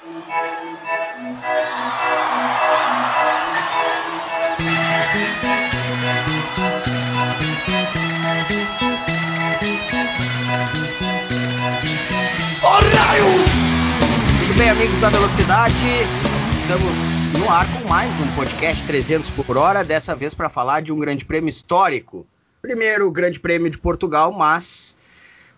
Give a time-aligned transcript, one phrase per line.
[0.00, 0.24] Tudo
[14.56, 15.74] bem, amigos da Velocidade?
[16.62, 20.94] Estamos no ar com mais um podcast 300 por hora, dessa vez para falar de
[20.94, 22.26] um grande prêmio histórico.
[22.62, 24.96] Primeiro, o Grande Prêmio de Portugal, mas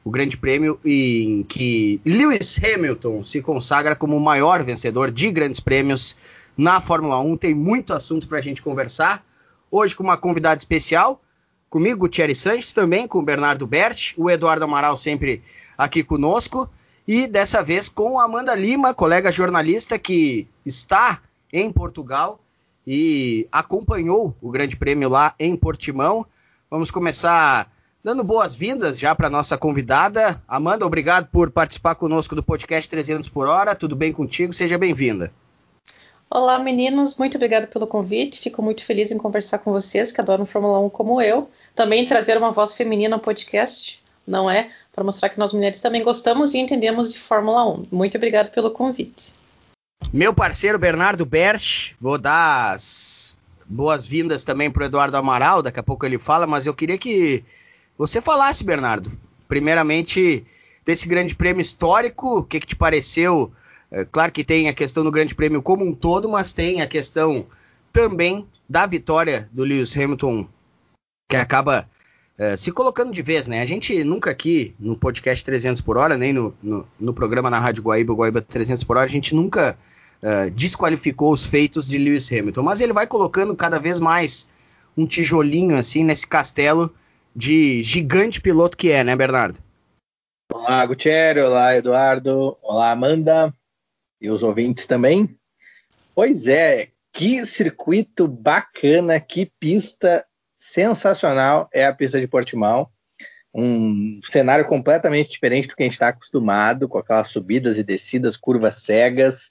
[0.04, 5.60] o Grande Prêmio em que Lewis Hamilton se consagra como o maior vencedor de grandes
[5.60, 6.16] prêmios
[6.56, 7.36] na Fórmula 1.
[7.36, 9.24] Tem muito assunto para a gente conversar.
[9.70, 11.22] Hoje com uma convidada especial,
[11.70, 15.42] comigo, Thierry Sanches, também com o Bernardo Berti, o Eduardo Amaral sempre
[15.78, 16.68] aqui conosco.
[17.06, 21.20] E dessa vez com Amanda Lima, colega jornalista que está
[21.52, 22.40] em Portugal
[22.86, 26.26] e acompanhou o Grande Prêmio lá em Portimão.
[26.70, 27.70] Vamos começar
[28.02, 30.42] dando boas-vindas já para nossa convidada.
[30.46, 33.74] Amanda, obrigado por participar conosco do podcast 300 por hora.
[33.74, 34.52] Tudo bem contigo?
[34.52, 35.32] Seja bem-vinda.
[36.30, 37.16] Olá, meninos.
[37.16, 38.40] Muito obrigada pelo convite.
[38.40, 41.50] Fico muito feliz em conversar com vocês que adoram Fórmula 1 como eu.
[41.74, 44.70] Também trazer uma voz feminina ao podcast não é?
[44.92, 47.86] Para mostrar que nós mulheres também gostamos e entendemos de Fórmula 1.
[47.90, 49.32] Muito obrigado pelo convite.
[50.12, 55.82] Meu parceiro Bernardo Berch, vou dar as boas-vindas também para o Eduardo Amaral, daqui a
[55.82, 57.44] pouco ele fala, mas eu queria que
[57.96, 59.10] você falasse, Bernardo,
[59.48, 60.44] primeiramente
[60.84, 63.52] desse grande prêmio histórico, o que, que te pareceu?
[63.90, 66.86] É, claro que tem a questão do grande prêmio como um todo, mas tem a
[66.86, 67.46] questão
[67.92, 70.48] também da vitória do Lewis Hamilton,
[71.28, 71.88] que acaba
[72.38, 73.60] é, se colocando de vez, né?
[73.60, 77.58] A gente nunca aqui no podcast 300 por hora, nem no, no, no programa na
[77.58, 79.78] Rádio Guaíba, Guaíba 300 por hora, a gente nunca
[80.22, 84.48] uh, desqualificou os feitos de Lewis Hamilton, mas ele vai colocando cada vez mais
[84.96, 86.92] um tijolinho assim nesse castelo
[87.34, 89.58] de gigante piloto que é, né, Bernardo?
[90.52, 93.52] Olá, Gutierrez, olá, Eduardo, olá, Amanda
[94.20, 95.36] e os ouvintes também.
[96.14, 100.26] Pois é, que circuito bacana, que pista
[100.58, 102.88] sensacional é a pista de Portimão.
[103.54, 108.36] Um cenário completamente diferente do que a gente está acostumado, com aquelas subidas e descidas,
[108.36, 109.50] curvas cegas,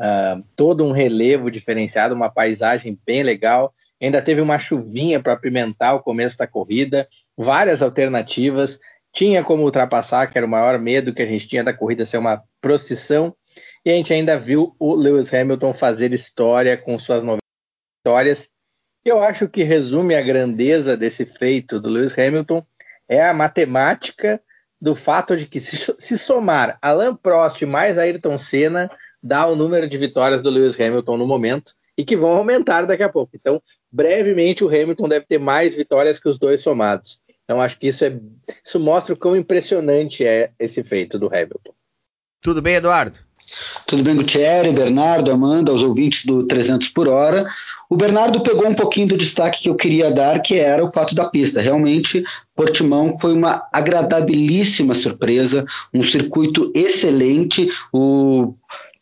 [0.00, 3.74] uh, todo um relevo diferenciado, uma paisagem bem legal.
[4.02, 8.78] Ainda teve uma chuvinha para apimentar o começo da corrida, várias alternativas.
[9.12, 12.18] Tinha como ultrapassar, que era o maior medo que a gente tinha da corrida ser
[12.18, 13.34] uma procissão.
[13.84, 17.40] E a gente ainda viu o Lewis Hamilton fazer história com suas nove
[18.04, 18.50] vitórias
[19.04, 22.64] eu acho que resume a grandeza desse feito do Lewis Hamilton
[23.08, 24.40] é a matemática
[24.80, 28.90] do fato de que se, se somar Alain Prost mais Ayrton Senna
[29.22, 33.02] dá o número de vitórias do Lewis Hamilton no momento e que vão aumentar daqui
[33.02, 33.32] a pouco.
[33.34, 37.20] Então, brevemente o Hamilton deve ter mais vitórias que os dois somados.
[37.44, 38.18] Então, acho que isso é
[38.64, 41.74] isso mostra o quão impressionante é esse feito do Hamilton.
[42.40, 43.18] Tudo bem, Eduardo?
[43.86, 47.46] Tudo bem, Gutierrez, Bernardo, Amanda, aos ouvintes do 300 por hora.
[47.90, 51.14] O Bernardo pegou um pouquinho do destaque que eu queria dar, que era o fato
[51.14, 51.60] da pista.
[51.60, 52.24] Realmente,
[52.56, 57.70] Portimão foi uma agradabilíssima surpresa, um circuito excelente.
[57.92, 58.54] O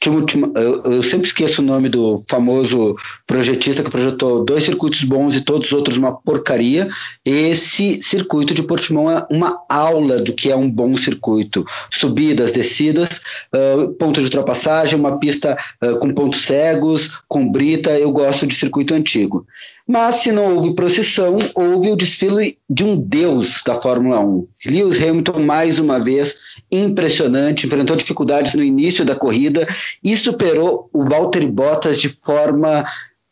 [0.09, 2.97] eu, sempre esqueço o nome do famoso
[3.27, 6.89] projetista que projetou dois circuitos bons e todos os outros uma porcaria.
[7.23, 11.67] Esse circuito de Portimão é uma aula do que é um bom circuito.
[11.91, 13.21] Subidas, descidas,
[13.55, 17.91] uh, ponto de ultrapassagem, uma pista uh, com pontos cegos, com brita.
[17.91, 19.47] Eu gosto de circuito antigo.
[19.93, 24.47] Mas se não houve procissão, houve o desfile de um deus da Fórmula 1.
[24.67, 26.37] Lewis Hamilton, mais uma vez,
[26.71, 29.67] impressionante, enfrentou dificuldades no início da corrida
[30.01, 32.87] e superou o Valtteri Bottas de forma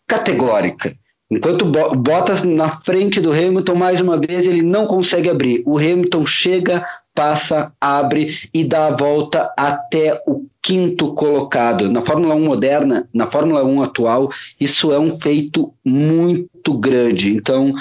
[0.04, 0.96] categórica.
[1.30, 5.62] Enquanto Bottas na frente do Hamilton, mais uma vez, ele não consegue abrir.
[5.66, 6.82] O Hamilton chega,
[7.14, 11.90] passa, abre e dá a volta até o quinto colocado.
[11.90, 17.34] Na Fórmula 1 moderna, na Fórmula 1 atual, isso é um feito muito grande.
[17.34, 17.74] Então,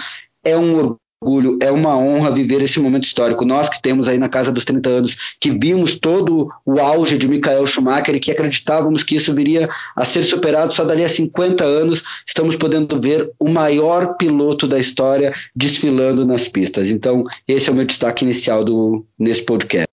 [0.44, 3.45] é um orgulho, é uma honra viver esse momento histórico.
[3.45, 7.28] Nós que temos aí na casa dos 30 anos, que vimos todo o auge de
[7.28, 11.64] Michael Schumacher e que acreditávamos que isso viria a ser superado só dali a 50
[11.64, 16.90] anos, estamos podendo ver o maior piloto da história desfilando nas pistas.
[16.90, 19.87] Então, esse é o meu destaque inicial do, nesse podcast.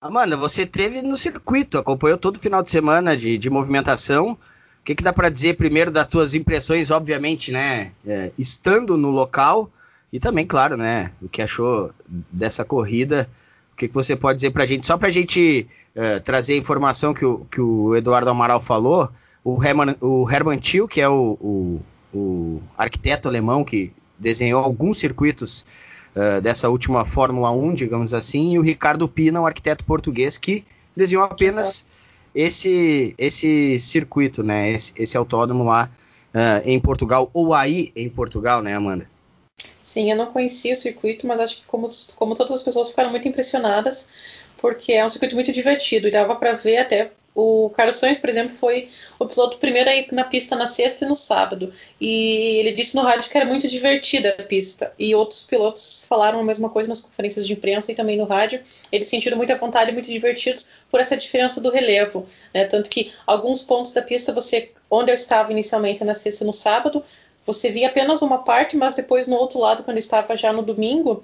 [0.00, 4.32] Amanda, você teve no circuito, acompanhou todo o final de semana de, de movimentação.
[4.32, 7.92] O que, que dá para dizer primeiro das tuas impressões, obviamente, né?
[8.04, 9.70] É, estando no local,
[10.12, 11.90] e também, claro, né, o que achou
[12.30, 13.28] dessa corrida,
[13.72, 14.86] o que, que você pode dizer para a gente?
[14.86, 15.66] Só para a gente
[15.96, 19.08] uh, trazer a informação que o, que o Eduardo Amaral falou,
[19.42, 21.80] o Herman, o Herman Thiel, que é o, o,
[22.14, 25.64] o, arquiteto alemão que desenhou alguns circuitos
[26.14, 30.64] uh, dessa última Fórmula 1, digamos assim, e o Ricardo Pina, um arquiteto português que
[30.94, 31.86] desenhou apenas
[32.34, 34.70] esse esse circuito, né?
[34.70, 35.90] Esse, esse autódromo lá
[36.34, 39.10] uh, em Portugal, ou aí em Portugal, né, Amanda?
[39.92, 41.86] Sim, eu não conhecia o circuito, mas acho que como,
[42.16, 44.08] como todas as pessoas ficaram muito impressionadas,
[44.56, 48.30] porque é um circuito muito divertido e dava para ver até o Carlos Sainz, por
[48.30, 51.74] exemplo, foi o piloto primeiro a ir na pista na sexta e no sábado.
[52.00, 54.94] E ele disse no rádio que era muito divertida a pista.
[54.98, 58.62] E outros pilotos falaram a mesma coisa nas conferências de imprensa e também no rádio.
[58.90, 62.26] Eles sentiram muita vontade e muito divertidos por essa diferença do relevo.
[62.54, 62.64] Né?
[62.64, 66.52] Tanto que alguns pontos da pista, você, onde eu estava inicialmente na sexta e no
[66.52, 67.04] sábado,
[67.46, 71.22] você via apenas uma parte, mas depois no outro lado, quando estava já no domingo,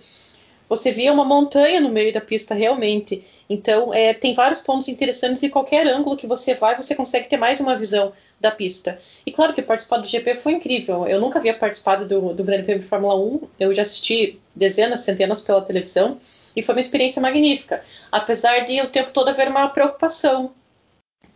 [0.68, 3.22] você via uma montanha no meio da pista realmente.
[3.48, 7.38] Então, é, tem vários pontos interessantes e qualquer ângulo que você vai, você consegue ter
[7.38, 9.00] mais uma visão da pista.
[9.24, 11.06] E claro que participar do GP foi incrível.
[11.06, 13.40] Eu nunca havia participado do, do Grande Prêmio de Fórmula 1.
[13.58, 16.18] Eu já assisti dezenas, centenas pela televisão
[16.54, 17.82] e foi uma experiência magnífica.
[18.12, 20.50] Apesar de o tempo todo haver uma preocupação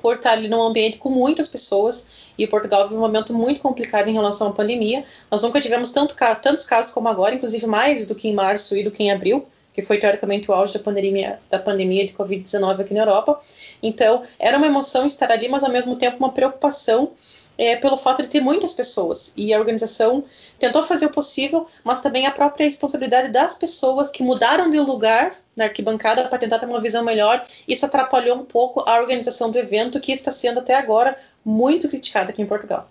[0.03, 4.09] por estar ali num ambiente com muitas pessoas e Portugal vive um momento muito complicado
[4.09, 5.05] em relação à pandemia.
[5.31, 8.83] Nós nunca tivemos tanto, tantos casos como agora, inclusive mais do que em março e
[8.83, 12.81] do que em abril, que foi teoricamente o auge da pandemia, da pandemia de Covid-19
[12.81, 13.41] aqui na Europa.
[13.83, 17.13] Então, era uma emoção estar ali, mas ao mesmo tempo uma preocupação
[17.57, 19.33] é, pelo fato de ter muitas pessoas.
[19.37, 20.25] E a organização
[20.59, 25.35] tentou fazer o possível, mas também a própria responsabilidade das pessoas que mudaram de lugar
[25.57, 27.45] na arquibancada para tentar ter uma visão melhor.
[27.67, 32.31] Isso atrapalhou um pouco a organização do evento, que está sendo até agora muito criticada
[32.31, 32.89] aqui em Portugal.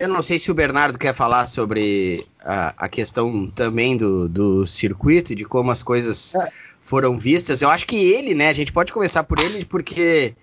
[0.00, 4.66] Eu não sei se o Bernardo quer falar sobre a, a questão também do, do
[4.66, 6.48] circuito, de como as coisas é.
[6.80, 7.62] foram vistas.
[7.62, 8.48] Eu acho que ele, né?
[8.48, 10.34] A gente pode começar por ele, porque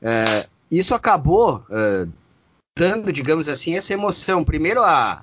[0.00, 2.10] uh, isso acabou uh,
[2.76, 4.42] dando, digamos assim, essa emoção.
[4.42, 5.22] Primeiro a,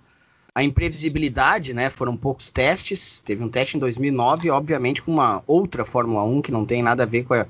[0.54, 1.90] a imprevisibilidade, né?
[1.90, 3.20] Foram poucos testes.
[3.20, 7.04] Teve um teste em 2009, obviamente com uma outra Fórmula 1 que não tem nada
[7.04, 7.46] a ver com a,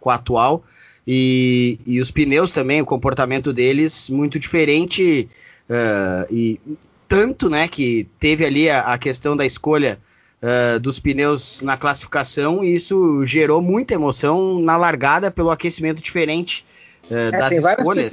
[0.00, 0.64] com a atual.
[1.06, 5.28] E, e os pneus também, o comportamento deles muito diferente.
[5.68, 6.60] Uh, e
[7.06, 9.98] tanto, né, que teve ali a, a questão da escolha
[10.42, 16.64] uh, dos pneus na classificação e isso gerou muita emoção na largada pelo aquecimento diferente
[17.10, 18.10] uh, é, das tem escolhas.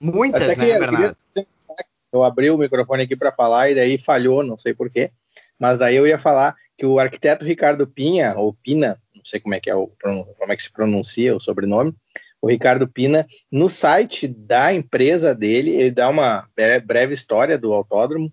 [0.00, 1.16] Muitas, Até né, Bernardo?
[2.12, 5.10] Eu abri o microfone aqui para falar e daí falhou, não sei porquê.
[5.58, 9.54] Mas daí eu ia falar que o arquiteto Ricardo Pinha, ou Pina, não sei como
[9.54, 11.94] é que é o como é que se pronuncia o sobrenome,
[12.40, 16.48] o Ricardo Pina, no site da empresa dele, ele dá uma
[16.84, 18.32] breve história do autódromo,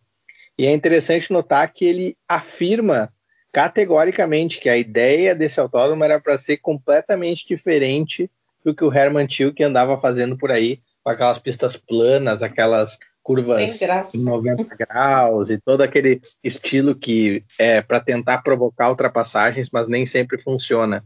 [0.57, 3.13] e é interessante notar que ele afirma
[3.53, 8.29] categoricamente que a ideia desse autódromo era para ser completamente diferente
[8.63, 12.97] do que o Herman Tilke andava fazendo por aí, com aquelas pistas planas, aquelas
[13.29, 19.87] curvas em 90 graus e todo aquele estilo que é para tentar provocar ultrapassagens, mas
[19.87, 21.05] nem sempre funciona.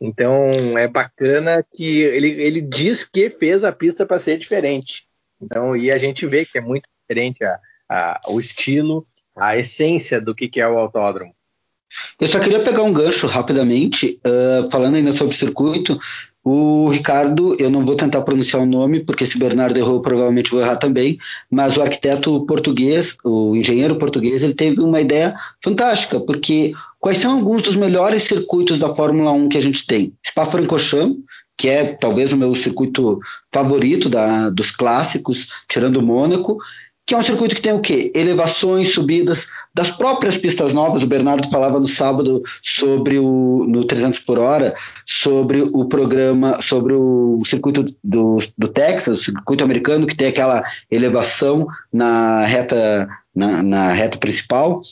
[0.00, 5.06] Então é bacana que ele, ele diz que fez a pista para ser diferente.
[5.38, 9.06] Então, e a gente vê que é muito diferente a, a, o estilo,
[9.36, 11.34] a essência do que, que é o autódromo.
[12.18, 15.98] Eu só queria pegar um gancho rapidamente, uh, falando ainda sobre o circuito.
[16.50, 20.62] O Ricardo, eu não vou tentar pronunciar o nome, porque se Bernardo errou, provavelmente vou
[20.62, 21.18] errar também,
[21.50, 27.32] mas o arquiteto português, o engenheiro português, ele teve uma ideia fantástica, porque quais são
[27.32, 30.14] alguns dos melhores circuitos da Fórmula 1 que a gente tem?
[30.26, 31.18] Spa-Francorchamps,
[31.54, 33.20] que é talvez o meu circuito
[33.52, 36.56] favorito da, dos clássicos, tirando o Mônaco,
[37.08, 38.12] que é um circuito que tem o quê?
[38.14, 41.02] Elevações, subidas das próprias pistas novas.
[41.02, 46.92] O Bernardo falava no sábado sobre o no 300 por hora, sobre o programa, sobre
[46.92, 53.62] o circuito do, do Texas, o circuito americano que tem aquela elevação na reta na,
[53.62, 54.82] na reta principal.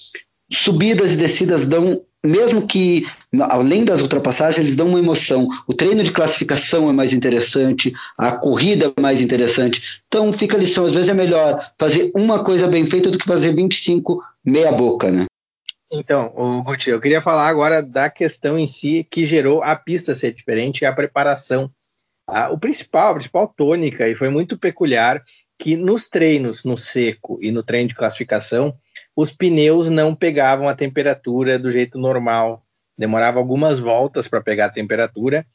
[0.50, 3.06] Subidas e descidas dão mesmo que,
[3.40, 5.48] além das ultrapassagens, eles dão uma emoção.
[5.66, 10.00] O treino de classificação é mais interessante, a corrida é mais interessante.
[10.06, 13.26] Então fica a lição, às vezes é melhor fazer uma coisa bem feita do que
[13.26, 15.26] fazer 25 meia boca, né?
[15.90, 20.14] Então, o Guti, eu queria falar agora da questão em si que gerou a pista
[20.14, 21.70] ser diferente, a preparação.
[22.26, 25.22] Ah, o principal, a principal tônica, e foi muito peculiar,
[25.56, 28.74] que nos treinos no seco e no treino de classificação,
[29.16, 32.62] os pneus não pegavam a temperatura do jeito normal.
[32.98, 35.46] Demorava algumas voltas para pegar a temperatura.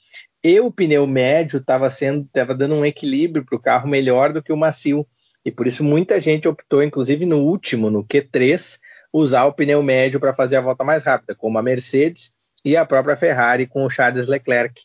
[0.43, 4.41] E o pneu médio estava sendo, estava dando um equilíbrio para o carro melhor do
[4.41, 5.05] que o macio.
[5.45, 8.79] E por isso muita gente optou, inclusive no último, no Q3,
[9.13, 12.31] usar o pneu médio para fazer a volta mais rápida, como a Mercedes
[12.65, 14.83] e a própria Ferrari com o Charles Leclerc.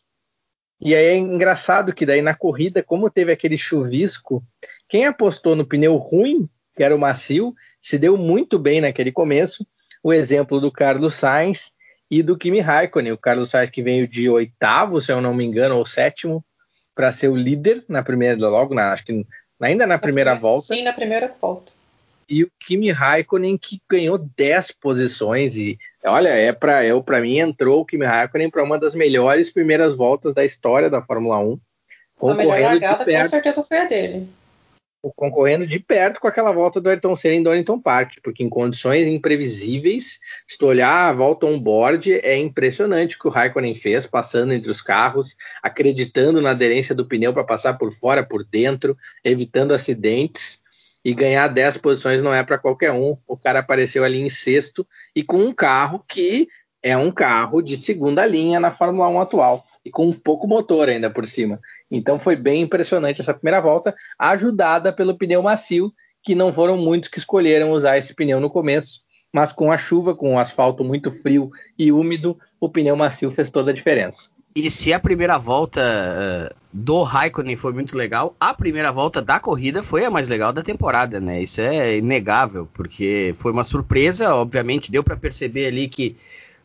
[0.81, 4.45] E aí é engraçado que daí na corrida, como teve aquele chuvisco,
[4.89, 7.55] quem apostou no pneu ruim, que era o macio,
[7.87, 9.65] se deu muito bem naquele começo.
[10.03, 11.71] O exemplo do Carlos Sainz
[12.11, 13.13] e do Kimi Raikkonen.
[13.13, 16.45] O Carlos Sainz que veio de oitavo, se eu não me engano, ou sétimo,
[16.97, 19.25] para ser o líder na primeira, logo na, acho que
[19.61, 20.75] ainda na primeira volta.
[20.75, 21.75] Sim, na primeira volta.
[22.29, 27.39] E o Kimi Raikkonen que ganhou 10 posições e olha, é para eu para mim
[27.39, 31.61] entrou o Kimi Raikkonen para uma das melhores primeiras voltas da história da Fórmula 1.
[32.21, 34.29] A melhor largada com certeza foi a dele
[35.15, 39.07] concorrendo de perto com aquela volta do Ayrton Senna em Donington Park, porque em condições
[39.07, 44.53] imprevisíveis, se tu olhar a volta on-board, é impressionante o que o Raikkonen fez, passando
[44.53, 49.73] entre os carros, acreditando na aderência do pneu para passar por fora, por dentro, evitando
[49.73, 50.61] acidentes,
[51.05, 53.17] e ganhar 10 posições não é para qualquer um.
[53.29, 54.85] O cara apareceu ali em sexto
[55.15, 56.49] e com um carro que
[56.83, 60.89] é um carro de segunda linha na Fórmula 1 atual, e com um pouco motor
[60.89, 61.61] ainda por cima.
[61.91, 67.09] Então foi bem impressionante essa primeira volta, ajudada pelo pneu macio, que não foram muitos
[67.09, 69.01] que escolheram usar esse pneu no começo,
[69.33, 73.51] mas com a chuva, com o asfalto muito frio e úmido, o pneu macio fez
[73.51, 74.29] toda a diferença.
[74.57, 79.39] E se a primeira volta uh, do Raikkonen foi muito legal, a primeira volta da
[79.39, 81.43] corrida foi a mais legal da temporada, né?
[81.43, 86.17] Isso é inegável, porque foi uma surpresa, obviamente, deu para perceber ali que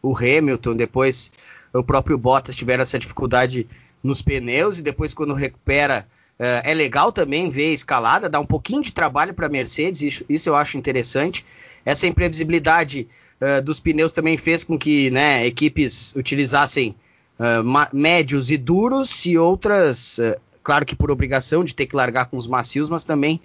[0.01, 1.34] o Hamilton, depois
[1.74, 3.68] o próprio Bottas tiveram essa dificuldade
[4.03, 6.08] nos pneus e depois quando recupera
[6.39, 10.01] uh, é legal também ver a escalada, dá um pouquinho de trabalho para a Mercedes,
[10.01, 11.46] isso, isso, eu acho interessante.
[11.86, 13.08] Essa imprevisibilidade
[13.39, 16.96] uh, dos pneus também fez com que né, equipes utilizassem
[17.39, 20.20] uh, médios e duros e outras,
[20.63, 23.39] claro que por obrigação de ter que largar com os macios, mas também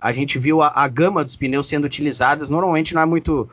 [0.00, 2.48] a gente viu a, a, gama dos pneus sendo utilizadas.
[2.48, 3.50] Normalmente não é muito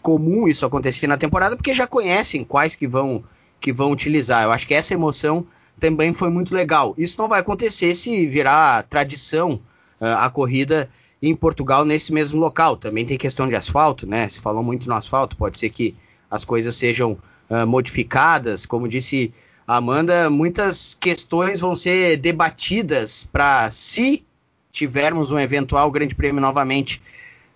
[0.00, 3.22] comum isso acontecer na temporada, porque já conhecem quais que vão
[3.62, 4.42] que vão utilizar.
[4.42, 5.46] Eu acho que essa emoção
[5.80, 6.94] também foi muito legal.
[6.98, 9.60] Isso não vai acontecer se virar tradição
[10.00, 10.90] uh, a corrida
[11.22, 12.76] em Portugal nesse mesmo local.
[12.76, 14.28] Também tem questão de asfalto, né?
[14.28, 15.94] Se falou muito no asfalto, pode ser que
[16.30, 17.16] as coisas sejam
[17.48, 18.66] uh, modificadas.
[18.66, 19.32] Como disse
[19.66, 24.24] Amanda, muitas questões vão ser debatidas para se
[24.72, 27.00] tivermos um eventual Grande Prêmio novamente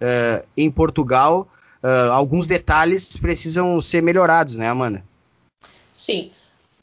[0.00, 1.48] uh, em Portugal.
[2.12, 5.02] alguns detalhes precisam ser melhorados, né, Amanda?
[5.96, 6.30] Sim.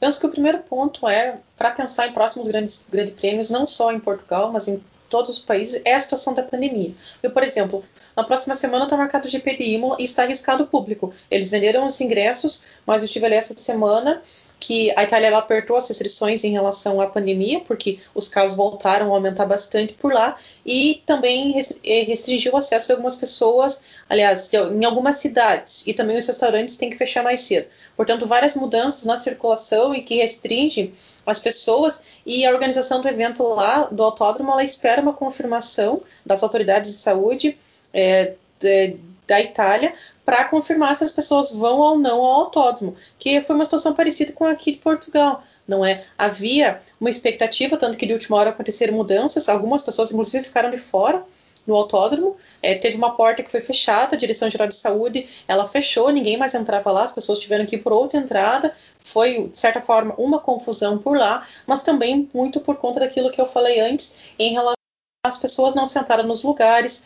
[0.00, 3.92] Penso que o primeiro ponto é para pensar em próximos grandes, grandes prêmios, não só
[3.92, 6.92] em Portugal, mas em todos os países, é a situação da pandemia.
[7.22, 7.84] Eu, por exemplo,
[8.16, 11.12] na próxima semana está marcado o GP de Imola e está arriscado o público.
[11.30, 14.22] Eles venderam os ingressos, mas eu estive ali essa semana
[14.66, 19.16] que a Itália apertou as restrições em relação à pandemia, porque os casos voltaram a
[19.16, 24.84] aumentar bastante por lá, e também eh, restringiu o acesso de algumas pessoas, aliás, em
[24.84, 27.68] algumas cidades, e também os restaurantes têm que fechar mais cedo.
[27.94, 30.94] Portanto, várias mudanças na circulação e que restringe
[31.26, 36.42] as pessoas e a organização do evento lá do autódromo ela espera uma confirmação das
[36.42, 37.56] autoridades de saúde
[37.92, 38.96] é, de,
[39.26, 39.94] da Itália
[40.24, 44.32] para confirmar se as pessoas vão ou não ao autódromo, que foi uma situação parecida
[44.32, 45.42] com aqui de Portugal.
[45.66, 46.04] Não é?
[46.18, 50.76] Havia uma expectativa, tanto que de última hora aconteceram mudanças, algumas pessoas inclusive ficaram de
[50.76, 51.24] fora
[51.66, 52.36] no autódromo.
[52.62, 56.36] É, teve uma porta que foi fechada, a Direção Geral de Saúde, ela fechou, ninguém
[56.36, 58.74] mais entrava lá, as pessoas tiveram que ir por outra entrada.
[58.98, 63.40] Foi, de certa forma, uma confusão por lá, mas também muito por conta daquilo que
[63.40, 64.83] eu falei antes em relação
[65.24, 67.04] às pessoas não sentaram nos lugares,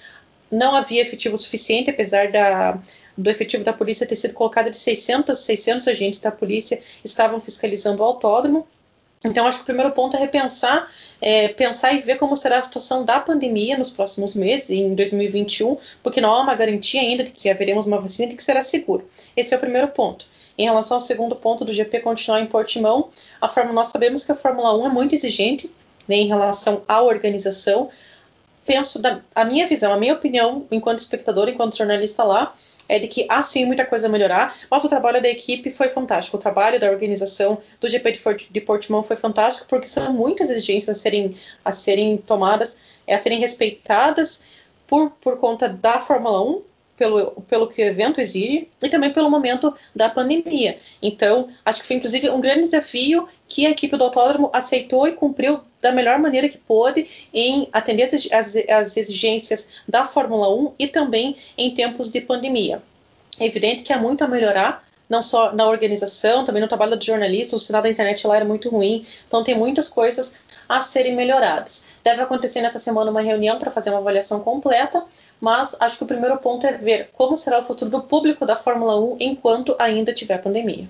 [0.50, 2.76] não havia efetivo suficiente, apesar da,
[3.16, 8.02] do efetivo da polícia ter sido colocado de 600, 600 agentes da polícia estavam fiscalizando
[8.02, 8.66] o autódromo.
[9.24, 10.88] Então, acho que o primeiro ponto é repensar,
[11.20, 15.76] é, pensar e ver como será a situação da pandemia nos próximos meses, em 2021,
[16.02, 18.64] porque não há uma garantia ainda de que haveremos uma vacina e de que será
[18.64, 19.08] seguro.
[19.36, 20.26] Esse é o primeiro ponto.
[20.56, 23.10] Em relação ao segundo ponto do GP continuar em Portimão,
[23.40, 25.70] a Fórmula, nós sabemos que a Fórmula 1 é muito exigente
[26.08, 27.88] né, em relação à organização,
[28.66, 32.54] penso, da, a minha visão, a minha opinião, enquanto espectador, enquanto jornalista lá,
[32.88, 35.88] é de que há sim muita coisa a melhorar, mas o trabalho da equipe foi
[35.88, 36.36] fantástico.
[36.36, 40.48] O trabalho da organização do GP de, Fort, de Portimão foi fantástico, porque são muitas
[40.50, 44.44] exigências a serem, a serem tomadas, a serem respeitadas
[44.86, 46.62] por, por conta da Fórmula 1,
[46.98, 50.76] pelo, pelo que o evento exige e também pelo momento da pandemia.
[51.00, 55.12] Então, acho que foi inclusive um grande desafio que a equipe do autódromo aceitou e
[55.12, 60.72] cumpriu da melhor maneira que pôde em atender as, as, as exigências da Fórmula 1
[60.78, 62.82] e também em tempos de pandemia.
[63.38, 67.04] É evidente que há muito a melhorar, não só na organização, também no trabalho do
[67.04, 70.34] jornalista, o sinal da internet lá era muito ruim, então tem muitas coisas
[70.68, 71.86] a serem melhoradas.
[72.04, 75.02] Deve acontecer nessa semana uma reunião para fazer uma avaliação completa,
[75.40, 78.56] mas acho que o primeiro ponto é ver como será o futuro do público da
[78.56, 80.86] Fórmula 1 enquanto ainda tiver pandemia.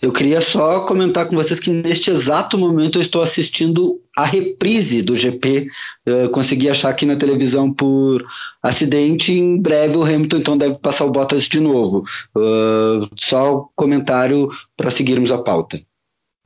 [0.00, 5.00] Eu queria só comentar com vocês que neste exato momento eu estou assistindo a reprise
[5.00, 5.68] do GP.
[6.04, 8.22] Eu consegui achar aqui na televisão por
[8.62, 9.32] acidente.
[9.32, 12.04] Em breve o Hamilton então deve passar o Bottas de novo.
[12.36, 15.80] Uh, só comentário para seguirmos a pauta.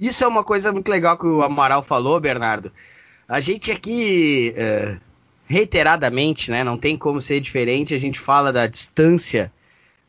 [0.01, 2.73] Isso é uma coisa muito legal que o Amaral falou, Bernardo.
[3.29, 4.99] A gente aqui, é,
[5.47, 9.53] reiteradamente, né, não tem como ser diferente, a gente fala da distância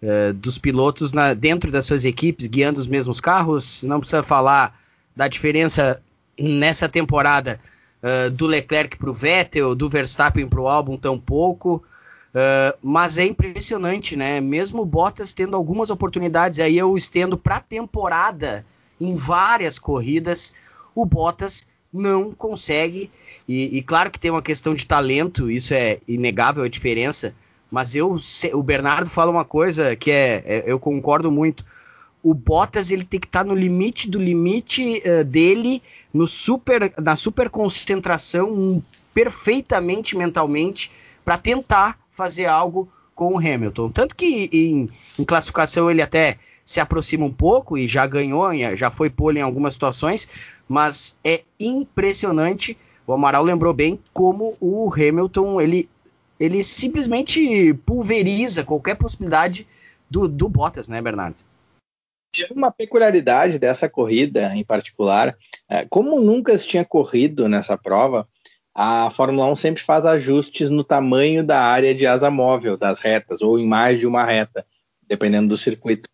[0.01, 3.83] é, dos pilotos na, dentro das suas equipes, guiando os mesmos carros.
[3.83, 4.79] Não precisa falar
[5.15, 6.01] da diferença
[6.39, 7.59] nessa temporada
[8.01, 11.83] uh, do Leclerc para o Vettel, do Verstappen para o Albon tampouco.
[12.29, 14.39] Uh, mas é impressionante, né?
[14.39, 18.65] Mesmo Bottas tendo algumas oportunidades, aí eu estendo para a temporada
[19.01, 20.53] em várias corridas,
[20.95, 23.11] o Bottas não consegue.
[23.47, 27.35] E, e, claro que tem uma questão de talento, isso é inegável a diferença.
[27.69, 28.15] Mas eu,
[28.53, 31.65] o Bernardo fala uma coisa que é, é eu concordo muito
[32.23, 35.81] o Bottas ele tem que estar tá no limite do limite uh, dele,
[36.13, 38.81] no super, na super concentração, um,
[39.13, 40.91] perfeitamente mentalmente,
[41.25, 43.89] para tentar fazer algo com o Hamilton.
[43.89, 46.37] Tanto que em, em, classificação ele até
[46.71, 50.27] se aproxima um pouco e já ganhou, já foi pole em algumas situações,
[50.67, 52.77] mas é impressionante.
[53.05, 55.89] O Amaral lembrou bem como o Hamilton ele,
[56.39, 59.67] ele simplesmente pulveriza qualquer possibilidade
[60.09, 61.35] do, do Bottas, né, Bernardo?
[62.49, 65.35] uma peculiaridade dessa corrida em particular,
[65.69, 68.25] é, como nunca se tinha corrido nessa prova,
[68.73, 73.41] a Fórmula 1 sempre faz ajustes no tamanho da área de asa móvel das retas,
[73.41, 74.65] ou em mais de uma reta,
[75.05, 76.09] dependendo do circuito.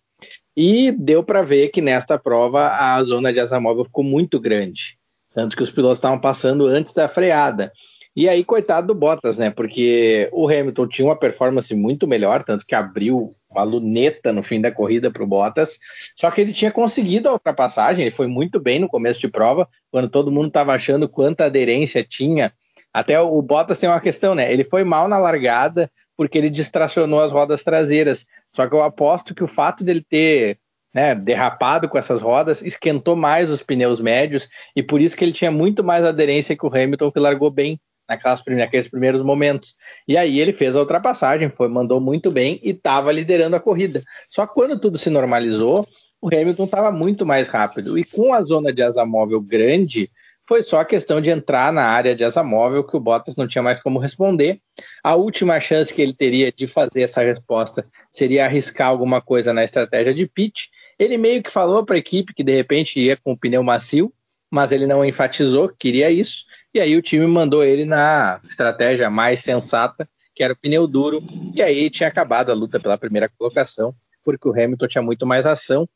[0.60, 4.98] E deu para ver que nesta prova a zona de asa móvel ficou muito grande,
[5.32, 7.72] tanto que os pilotos estavam passando antes da freada.
[8.16, 9.52] E aí, coitado do Bottas, né?
[9.52, 14.60] Porque o Hamilton tinha uma performance muito melhor, tanto que abriu uma luneta no fim
[14.60, 15.78] da corrida para o Bottas.
[16.16, 19.70] Só que ele tinha conseguido a ultrapassagem, ele foi muito bem no começo de prova,
[19.92, 22.52] quando todo mundo estava achando quanta aderência tinha.
[22.92, 24.52] Até o Bottas tem uma questão, né?
[24.52, 28.26] Ele foi mal na largada porque ele distracionou as rodas traseiras.
[28.54, 30.58] Só que eu aposto que o fato dele ter
[30.94, 35.32] né, derrapado com essas rodas esquentou mais os pneus médios e por isso que ele
[35.32, 39.76] tinha muito mais aderência que o Hamilton, que largou bem naquelas, naqueles primeiros momentos.
[40.08, 44.02] E aí ele fez a ultrapassagem, foi, mandou muito bem e estava liderando a corrida.
[44.32, 45.88] Só que quando tudo se normalizou,
[46.22, 47.98] o Hamilton estava muito mais rápido.
[47.98, 50.10] E com a zona de asa móvel grande,
[50.48, 53.48] foi só a questão de entrar na área de asa móvel que o Bottas não
[53.48, 54.62] tinha mais como responder.
[55.04, 59.64] A última chance que ele teria de fazer essa resposta seria arriscar alguma coisa na
[59.64, 60.70] estratégia de pit.
[60.98, 64.12] Ele meio que falou para a equipe que de repente ia com o pneu macio,
[64.50, 66.46] mas ele não enfatizou que queria isso.
[66.74, 71.22] E aí o time mandou ele na estratégia mais sensata, que era o pneu duro,
[71.54, 75.46] e aí tinha acabado a luta pela primeira colocação, porque o Hamilton tinha muito mais
[75.46, 75.90] ação,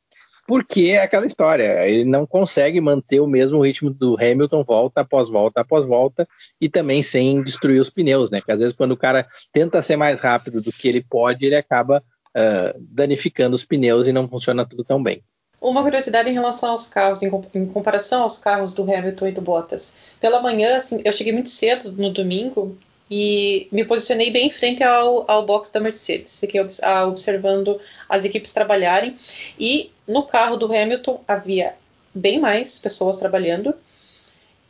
[0.48, 5.30] porque é aquela história, ele não consegue manter o mesmo ritmo do Hamilton volta após
[5.30, 6.28] volta após volta
[6.60, 8.40] e também sem destruir os pneus, né?
[8.40, 11.56] Porque às vezes quando o cara tenta ser mais rápido do que ele pode, ele
[11.56, 12.04] acaba
[12.36, 15.24] uh, danificando os pneus e não funciona tudo tão bem.
[15.62, 17.30] Uma curiosidade em relação aos carros, em,
[17.68, 19.94] comparação aos carros do Hamilton e do Bottas.
[20.20, 22.76] Pela manhã, assim, eu cheguei muito cedo no domingo
[23.12, 26.40] e me posicionei bem em frente ao, ao box da Mercedes.
[26.40, 29.18] Fiquei observando as equipes trabalharem
[29.60, 31.74] e no carro do Hamilton havia
[32.16, 33.74] bem mais pessoas trabalhando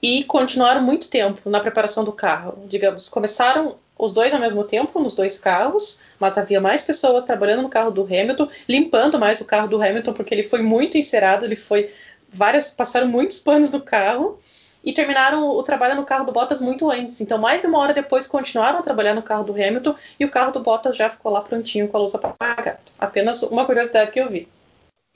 [0.02, 2.66] e continuaram muito tempo na preparação do carro.
[2.68, 7.62] Digamos, começaram os dois ao mesmo tempo nos dois carros, mas havia mais pessoas trabalhando
[7.62, 11.46] no carro do Hamilton, limpando mais o carro do Hamilton, porque ele foi muito encerado,
[11.46, 11.92] ele foi
[12.34, 14.40] várias passaram muitos panos no carro
[14.84, 17.22] e terminaram o trabalho no carro do Bottas muito antes.
[17.22, 20.30] Então, mais de uma hora depois, continuaram a trabalhar no carro do Hamilton e o
[20.30, 22.80] carro do Bottas já ficou lá prontinho com a luz apagada.
[23.00, 24.48] Apenas uma curiosidade que eu vi.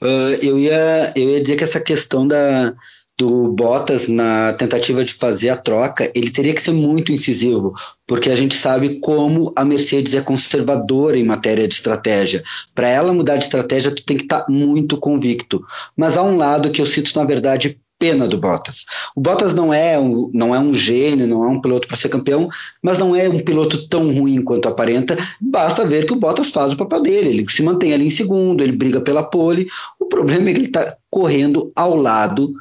[0.02, 2.74] Uh, eu, ia, eu ia dizer que essa questão da,
[3.18, 7.74] do Bottas na tentativa de fazer a troca, ele teria que ser muito incisivo,
[8.06, 12.44] porque a gente sabe como a Mercedes é conservadora em matéria de estratégia.
[12.74, 15.64] Para ela mudar de estratégia, tu tem que estar tá muito convicto.
[15.96, 18.84] Mas há um lado que eu cito, na verdade, pena do Bottas.
[19.14, 22.08] O Bottas não é um, não é um gênio, não é um piloto para ser
[22.08, 22.48] campeão,
[22.82, 25.16] mas não é um piloto tão ruim quanto aparenta.
[25.40, 28.62] Basta ver que o Bottas faz o papel dele, ele se mantém ali em segundo,
[28.62, 29.66] ele briga pela pole.
[29.98, 32.54] O problema é que ele está correndo ao lado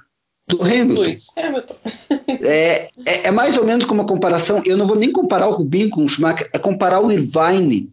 [0.48, 1.13] do Hamilton.
[1.38, 1.76] Hamilton.
[2.45, 4.62] é, é, é, mais ou menos como uma comparação.
[4.65, 7.89] Eu não vou nem comparar o Rubinho com o Schumacher, é comparar o Irvine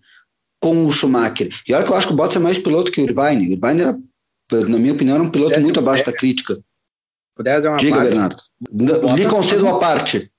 [0.61, 1.49] com o Schumacher.
[1.67, 3.49] E olha que eu acho que o Bottas é mais piloto que o Irvine.
[3.49, 3.99] O Irvine, era,
[4.69, 6.61] na minha opinião, era um piloto muito abaixo da crítica.
[7.35, 8.42] Puder uma Diga, parte, Bernardo.
[9.16, 10.31] Lhe concedo uma parte.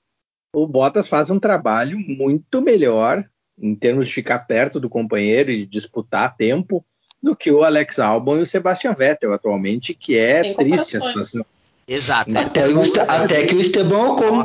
[0.54, 3.24] O Bottas faz um trabalho muito melhor
[3.58, 6.84] em termos de ficar perto do companheiro e disputar tempo
[7.22, 11.46] do que o Alex Albon e o Sebastian Vettel atualmente, que é triste a situação.
[11.86, 12.36] Exato.
[12.36, 14.44] Até, o, até que o Estebão Ocon.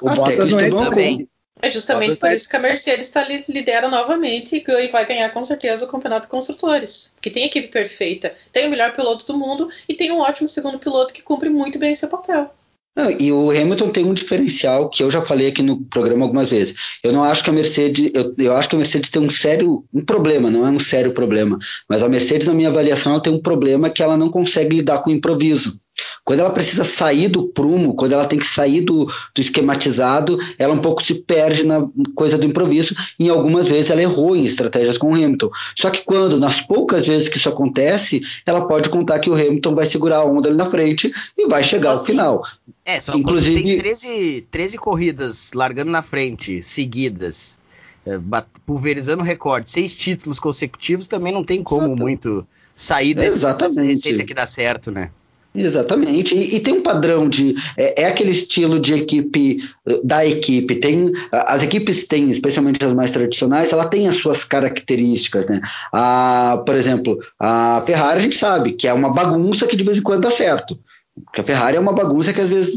[0.00, 1.28] O até Bottas não é também.
[1.66, 5.84] É justamente por isso que a Mercedes tá, lidera novamente e vai ganhar com certeza
[5.84, 7.12] o campeonato de construtores.
[7.14, 10.78] Porque tem equipe perfeita, tem o melhor piloto do mundo e tem um ótimo segundo
[10.78, 12.50] piloto que cumpre muito bem seu papel.
[12.96, 16.48] Não, e o Hamilton tem um diferencial que eu já falei aqui no programa algumas
[16.48, 16.74] vezes.
[17.02, 19.84] Eu não acho que a Mercedes, eu, eu acho que a Mercedes tem um sério
[19.92, 23.34] um problema, não é um sério problema, mas a Mercedes, na minha avaliação, ela tem
[23.34, 25.78] um problema que ela não consegue lidar com o improviso.
[26.24, 30.74] Quando ela precisa sair do prumo, quando ela tem que sair do, do, esquematizado, ela
[30.74, 32.94] um pouco se perde na coisa do improviso.
[33.18, 35.50] E algumas vezes ela errou em estratégias com o Hamilton.
[35.76, 39.74] Só que quando, nas poucas vezes que isso acontece, ela pode contar que o Hamilton
[39.74, 42.42] vai segurar a onda ali na frente e vai chegar ao final.
[42.84, 47.58] É, só Inclusive, tem 13, 13 corridas largando na frente, seguidas,
[48.06, 48.18] é,
[48.64, 54.34] pulverizando recorde, seis títulos consecutivos, também não tem como muito sair dessa, dessa receita que
[54.34, 55.10] dá certo, né?
[55.56, 59.58] Exatamente, e, e, tem um padrão de é, é, aquele estilo de equipe
[60.04, 60.76] da equipe.
[60.76, 65.62] Tem as equipes têm, especialmente as mais tradicionais, ela tem as suas características, né?
[65.92, 69.96] A, por exemplo, a Ferrari a gente sabe que é uma bagunça que de vez
[69.96, 70.78] em quando dá certo.
[71.24, 72.74] Porque a Ferrari é uma bagunça que às vezes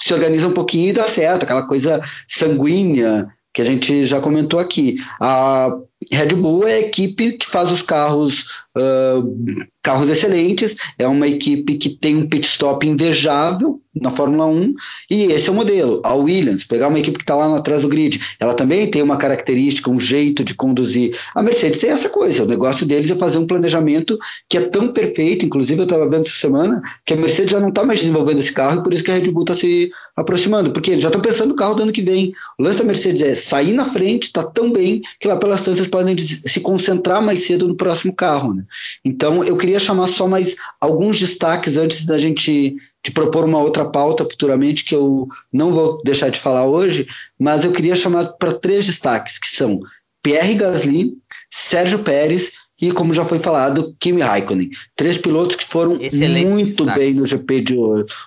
[0.00, 4.58] se organiza um pouquinho e dá certo, aquela coisa sanguínea que a gente já comentou
[4.58, 4.96] aqui.
[5.20, 5.76] A
[6.10, 11.74] Red Bull é a equipe que faz os carros uh, carros excelentes, é uma equipe
[11.74, 14.74] que tem um pit stop invejável na Fórmula 1
[15.10, 16.00] e esse é o modelo.
[16.04, 19.16] A Williams, pegar uma equipe que está lá atrás do grid, ela também tem uma
[19.16, 21.18] característica, um jeito de conduzir.
[21.34, 24.88] A Mercedes tem essa coisa, o negócio deles é fazer um planejamento que é tão
[24.88, 28.38] perfeito, inclusive eu estava vendo essa semana, que a Mercedes já não está mais desenvolvendo
[28.38, 31.08] esse carro e por isso que a Red Bull está se aproximando, porque eles já
[31.08, 32.32] estão pensando no carro do ano que vem.
[32.58, 35.86] O lance da Mercedes é sair na frente, está tão bem que lá pelas tantas
[35.92, 38.54] podem se concentrar mais cedo no próximo carro.
[38.54, 38.64] Né?
[39.04, 43.84] Então eu queria chamar só mais alguns destaques antes da gente de propor uma outra
[43.84, 47.06] pauta futuramente que eu não vou deixar de falar hoje,
[47.38, 49.80] mas eu queria chamar para três destaques, que são
[50.22, 51.14] Pierre Gasly,
[51.50, 54.70] Sérgio Pérez e, como já foi falado, Kimi Raikkonen.
[54.96, 56.96] Três pilotos que foram Excelente muito destaques.
[56.98, 57.76] bem no GP de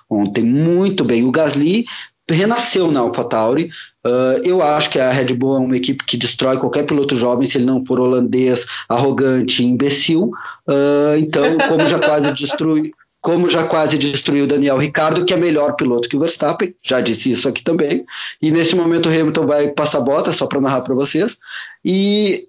[0.10, 1.24] ontem, muito bem.
[1.24, 1.86] O Gasly
[2.30, 3.70] renasceu na AlphaTauri.
[4.06, 7.48] Uh, eu acho que a Red Bull é uma equipe que destrói qualquer piloto jovem
[7.48, 10.32] se ele não for holandês, arrogante, imbecil.
[10.68, 15.76] Uh, então, como já quase destruiu, como já quase destruiu Daniel Ricardo, que é melhor
[15.76, 18.06] piloto que o Verstappen, já disse isso aqui também.
[18.40, 21.36] E nesse momento o Hamilton vai passar bota, só para narrar para vocês.
[21.84, 22.48] E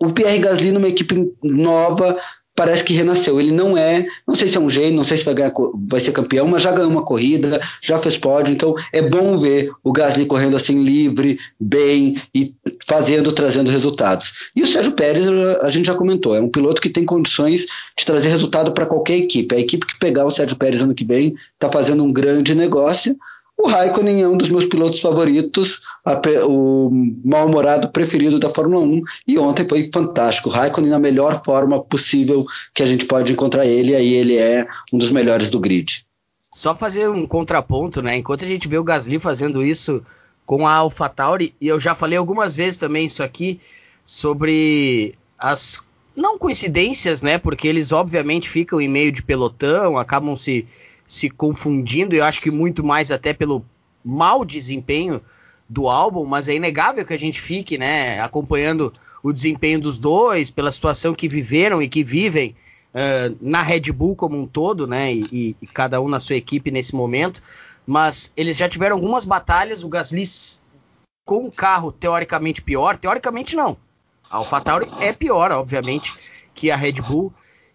[0.00, 2.18] o Pierre Gasly numa equipe nova,
[2.60, 3.40] parece que renasceu.
[3.40, 5.50] Ele não é, não sei se é um gênio, não sei se vai, ganhar,
[5.88, 9.72] vai ser campeão, mas já ganhou uma corrida, já fez pódio, então é bom ver
[9.82, 12.54] o Gasly correndo assim livre, bem e
[12.86, 14.34] fazendo, trazendo resultados.
[14.54, 15.26] E o Sérgio Pérez,
[15.62, 17.64] a gente já comentou, é um piloto que tem condições
[17.98, 19.54] de trazer resultado para qualquer equipe.
[19.54, 23.16] A equipe que pegar o Sérgio Pérez ano que vem está fazendo um grande negócio.
[23.62, 25.82] O Raikkonen é um dos meus pilotos favoritos,
[26.48, 26.90] o
[27.22, 30.48] mal-humorado preferido da Fórmula 1, e ontem foi fantástico.
[30.48, 34.66] O Raikkonen na melhor forma possível que a gente pode encontrar ele, aí ele é
[34.90, 36.06] um dos melhores do grid.
[36.50, 38.16] Só fazer um contraponto, né?
[38.16, 40.02] Enquanto a gente vê o Gasly fazendo isso
[40.46, 43.60] com a AlphaTauri, e eu já falei algumas vezes também isso aqui,
[44.06, 45.84] sobre as
[46.16, 47.36] não coincidências, né?
[47.36, 50.66] Porque eles obviamente ficam em meio de pelotão, acabam se
[51.10, 53.64] se confundindo, eu acho que muito mais até pelo
[54.04, 55.20] mau desempenho
[55.68, 60.52] do álbum, mas é inegável que a gente fique, né, acompanhando o desempenho dos dois,
[60.52, 62.54] pela situação que viveram e que vivem
[62.94, 66.70] uh, na Red Bull como um todo, né, e, e, cada um na sua equipe
[66.70, 67.42] nesse momento,
[67.84, 70.22] mas eles já tiveram algumas batalhas, o Gasly
[71.26, 73.76] com um carro teoricamente pior, teoricamente não,
[74.30, 76.14] a AlphaTauri é pior, obviamente,
[76.54, 77.32] que a Red Bull,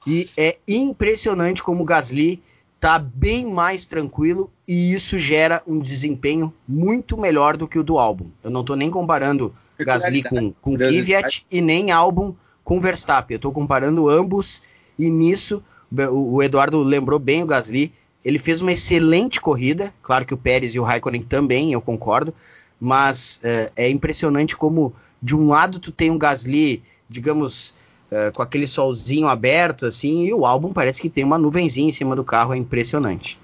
[0.08, 2.42] e é impressionante como o Gasly
[2.86, 7.98] tá bem mais tranquilo e isso gera um desempenho muito melhor do que o do
[7.98, 8.28] álbum.
[8.44, 13.34] Eu não estou nem comparando Gasly com, com Kvyat e nem álbum com Verstappen.
[13.34, 14.62] Eu estou comparando ambos
[15.00, 17.92] e nisso o, o Eduardo lembrou bem o Gasly.
[18.24, 22.36] Ele fez uma excelente corrida, claro que o Pérez e o Raikkonen também, eu concordo,
[22.80, 27.74] mas é, é impressionante como de um lado tu tem um Gasly, digamos,
[28.12, 31.94] é, com aquele solzinho aberto, assim, e o álbum parece que tem uma nuvenzinha em
[31.94, 33.40] cima do carro, é impressionante.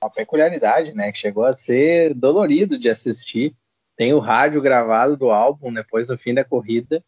[0.00, 3.54] Uma peculiaridade, né, que chegou a ser dolorido de assistir.
[3.96, 7.02] Tem o rádio gravado do álbum depois do fim da corrida,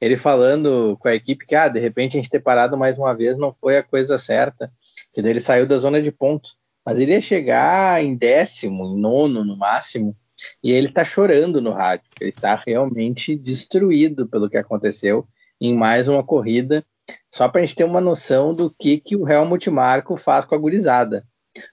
[0.00, 3.14] ele falando com a equipe que, ah, de repente a gente ter parado mais uma
[3.14, 4.70] vez não foi a coisa certa,
[5.12, 9.00] que daí ele saiu da zona de pontos, mas ele ia chegar em décimo, em
[9.00, 10.16] nono no máximo,
[10.62, 15.26] e ele tá chorando no rádio, ele tá realmente destruído pelo que aconteceu,
[15.66, 16.84] em mais uma corrida,
[17.30, 20.54] só para a gente ter uma noção do que, que o Helmut Marko faz com
[20.54, 21.24] a gurizada.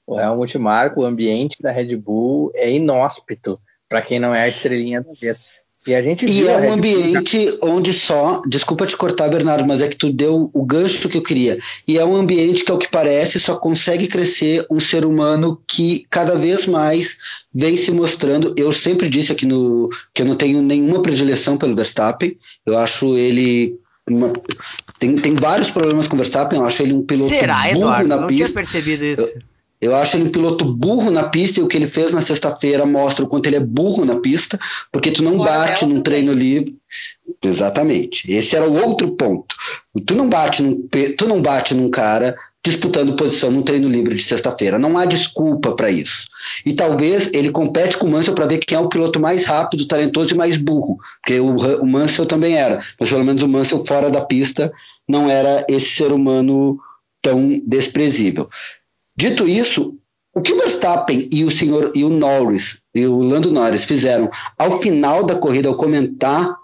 [0.05, 4.47] O Helmut Marko, o ambiente da Red Bull é inóspito para quem não é a
[4.47, 5.49] estrelinha da vez.
[5.85, 9.87] E a gente e é um ambiente onde só, desculpa te cortar, Bernardo, mas é
[9.87, 11.57] que tu deu o gancho que eu queria.
[11.87, 16.05] E é um ambiente que, ao que parece, só consegue crescer um ser humano que
[16.07, 17.17] cada vez mais
[17.53, 18.53] vem se mostrando.
[18.55, 22.37] Eu sempre disse aqui no que eu não tenho nenhuma predileção pelo Verstappen.
[22.63, 23.75] Eu acho ele
[24.07, 24.31] uma,
[24.99, 26.59] tem, tem vários problemas com o Verstappen.
[26.59, 28.07] Eu acho ele um piloto Será, burro Eduardo?
[28.07, 28.45] na não pista.
[28.45, 29.33] Tinha percebido isso.
[29.81, 32.85] Eu, acho ele um piloto burro na pista e o que ele fez na sexta-feira
[32.85, 34.59] mostra o quanto ele é burro na pista,
[34.91, 36.77] porque tu não bate num treino livre.
[37.43, 38.31] Exatamente.
[38.31, 39.55] Esse era o outro ponto.
[40.05, 44.23] Tu não bate num, tu não bate num cara disputando posição num treino livre de
[44.23, 44.77] sexta-feira.
[44.77, 46.27] Não há desculpa para isso.
[46.65, 49.87] E talvez ele compete com o Mansell para ver quem é o piloto mais rápido,
[49.87, 53.83] talentoso e mais burro, porque o, o Mansell também era, mas pelo menos o Mansell
[53.85, 54.71] fora da pista
[55.07, 56.79] não era esse ser humano
[57.21, 58.47] tão desprezível.
[59.21, 59.99] Dito isso,
[60.33, 64.31] o que o Verstappen e o senhor e o Norris e o Lando Norris fizeram
[64.57, 66.57] ao final da corrida ao comentar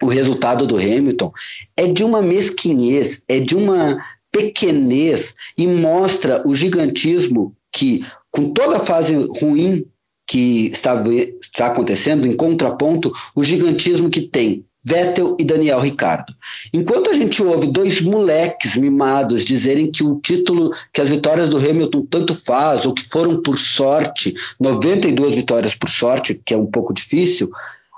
[0.00, 1.32] o resultado do Hamilton
[1.76, 8.76] é de uma mesquinhez, é de uma pequenez e mostra o gigantismo que, com toda
[8.76, 9.84] a fase ruim
[10.24, 11.02] que está,
[11.42, 16.32] está acontecendo, em contraponto, o gigantismo que tem Vettel e Daniel Ricardo.
[16.72, 21.58] Enquanto a gente ouve dois moleques mimados dizerem que o título, que as vitórias do
[21.58, 26.66] Hamilton tanto faz, ou que foram por sorte, 92 vitórias por sorte, que é um
[26.66, 27.50] pouco difícil,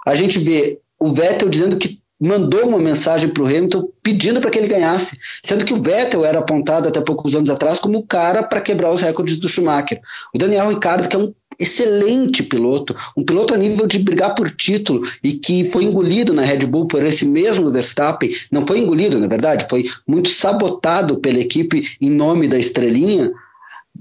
[0.06, 4.50] a gente vê o Vettel dizendo que mandou uma mensagem para o Hamilton pedindo para
[4.50, 8.06] que ele ganhasse, sendo que o Vettel era apontado até poucos anos atrás como o
[8.06, 10.00] cara para quebrar os recordes do Schumacher.
[10.34, 14.50] O Daniel Ricardo, que é um excelente piloto, um piloto a nível de brigar por
[14.50, 19.20] título e que foi engolido na Red Bull por esse mesmo Verstappen, não foi engolido,
[19.20, 23.30] na verdade, foi muito sabotado pela equipe em nome da estrelinha,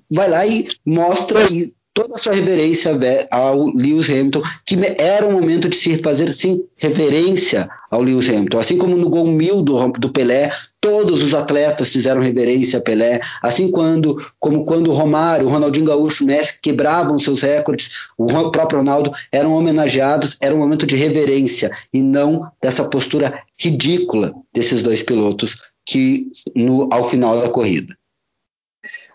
[0.10, 2.98] vai lá e mostra e toda a sua reverência
[3.30, 8.60] ao Lewis Hamilton, que era o momento de se fazer sim reverência ao Lewis Hamilton.
[8.60, 10.50] Assim como no gol mil do, do Pelé,
[10.82, 13.20] todos os atletas fizeram reverência a Pelé.
[13.42, 19.54] Assim quando, como quando Romário, Ronaldinho Gaúcho, Messi quebravam seus recordes, o próprio Ronaldo eram
[19.54, 26.28] homenageados, era um momento de reverência e não dessa postura ridícula desses dois pilotos que
[26.56, 27.98] no, ao final da corrida.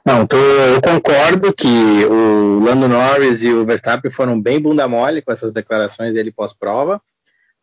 [0.07, 5.23] Não, tô, eu concordo que o Lando Norris e o Verstappen foram bem bunda mole
[5.23, 7.01] com essas declarações dele pós-prova,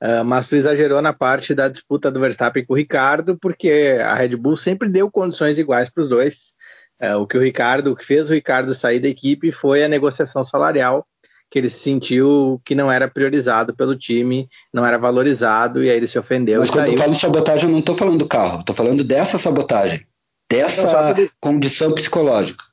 [0.02, 4.14] uh, mas tu exagerou na parte da disputa do Verstappen com o Ricardo, porque a
[4.14, 6.54] Red Bull sempre deu condições iguais para os dois.
[7.02, 9.90] Uh, o que o Ricardo, o que fez o Ricardo sair da equipe foi a
[9.90, 11.06] negociação salarial,
[11.50, 15.98] que ele se sentiu que não era priorizado pelo time, não era valorizado, e aí
[15.98, 16.60] ele se ofendeu.
[16.60, 16.94] Mas quando saiu.
[16.94, 20.06] eu falo sabotagem, eu não estou falando do carro, estou falando dessa sabotagem
[20.52, 22.64] dessa então, condição psicológica.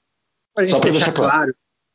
[0.68, 1.30] Só para deixar claro.
[1.30, 1.54] claro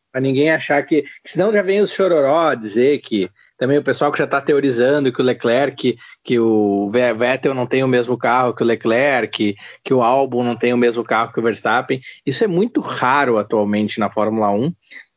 [0.09, 1.09] para ninguém achar que, que.
[1.25, 3.29] Senão já vem os chororó dizer que.
[3.57, 7.65] Também o pessoal que já está teorizando que o Leclerc, que, que o Vettel não
[7.65, 11.03] tem o mesmo carro que o Leclerc, que, que o Albon não tem o mesmo
[11.03, 12.01] carro que o Verstappen.
[12.25, 14.73] Isso é muito raro atualmente na Fórmula 1.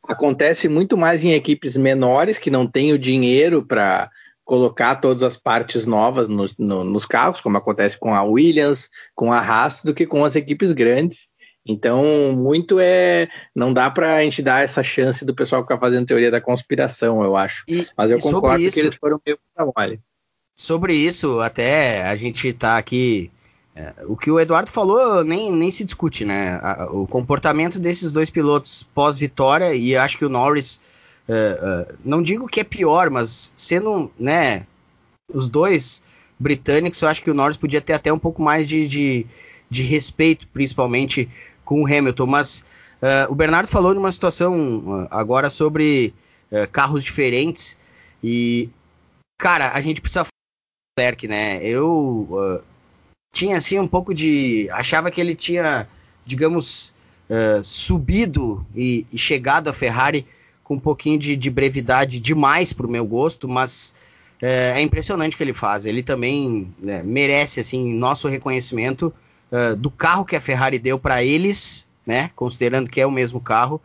[0.09, 4.11] Acontece muito mais em equipes menores que não têm o dinheiro para
[4.44, 9.33] colocar todas as partes novas no, no, nos carros, como acontece com a Williams, com
[9.33, 11.29] a Haas, do que com as equipes grandes.
[11.66, 13.29] Então, muito é.
[13.55, 17.24] Não dá para a gente dar essa chance do pessoal ficar fazendo teoria da conspiração,
[17.24, 17.64] eu acho.
[17.68, 20.00] E, Mas eu concordo isso, que eles foram meio trabalho.
[20.55, 23.31] Sobre isso, até a gente está aqui.
[23.74, 26.59] É, o que o Eduardo falou nem, nem se discute, né?
[26.62, 30.81] A, o comportamento desses dois pilotos pós-vitória, e acho que o Norris
[31.29, 34.64] Uh, uh, não digo que é pior, mas sendo, né,
[35.33, 36.02] os dois
[36.38, 39.26] britânicos, eu acho que o Norris podia ter até um pouco mais de, de,
[39.68, 41.29] de respeito, principalmente
[41.66, 42.26] com o Hamilton.
[42.26, 42.64] Mas
[43.02, 46.14] uh, o Bernardo falou numa situação agora sobre
[46.70, 47.76] carros diferentes
[48.22, 48.70] e,
[49.37, 50.24] cara, a gente precisa
[50.96, 51.59] Leclerc, né?
[51.61, 52.62] Eu
[53.35, 55.88] tinha assim um pouco de, achava que ele tinha,
[56.24, 56.94] digamos,
[57.64, 60.24] subido e, e chegado a Ferrari
[60.66, 63.94] com um pouquinho de, de brevidade demais para o meu gosto, mas
[64.42, 65.87] é, é, impressionante o que ele faz.
[65.87, 69.14] Ele também né, merece assim nosso reconhecimento
[69.51, 73.41] uh, do carro que a Ferrari deu para eles, né, considerando que é o mesmo
[73.41, 73.81] carro.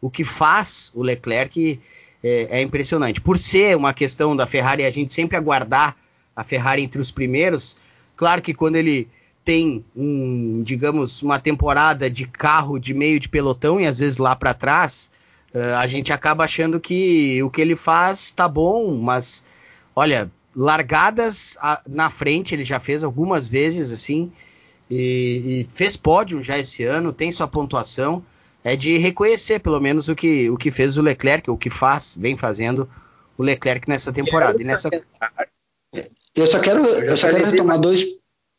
[0.00, 1.80] O que faz o Leclerc
[2.22, 3.20] é, é impressionante.
[3.20, 5.96] Por ser uma questão da Ferrari, a gente sempre aguardar
[6.34, 7.76] a Ferrari entre os primeiros.
[8.16, 9.08] Claro que quando ele
[9.44, 14.34] tem um, digamos, uma temporada de carro de meio de pelotão e às vezes lá
[14.34, 15.10] para trás,
[15.56, 19.42] Uh, a gente acaba achando que o que ele faz tá bom, mas
[19.94, 24.30] olha, largadas a, na frente ele já fez algumas vezes assim
[24.90, 28.24] e, e, fez pódio já esse ano, tem sua pontuação.
[28.62, 32.16] É de reconhecer pelo menos o que, o que fez o Leclerc, o que faz,
[32.18, 32.88] vem fazendo
[33.38, 34.60] o Leclerc nessa temporada.
[34.60, 34.90] E nessa...
[36.36, 38.04] Eu só quero, eu só quero retomar dois,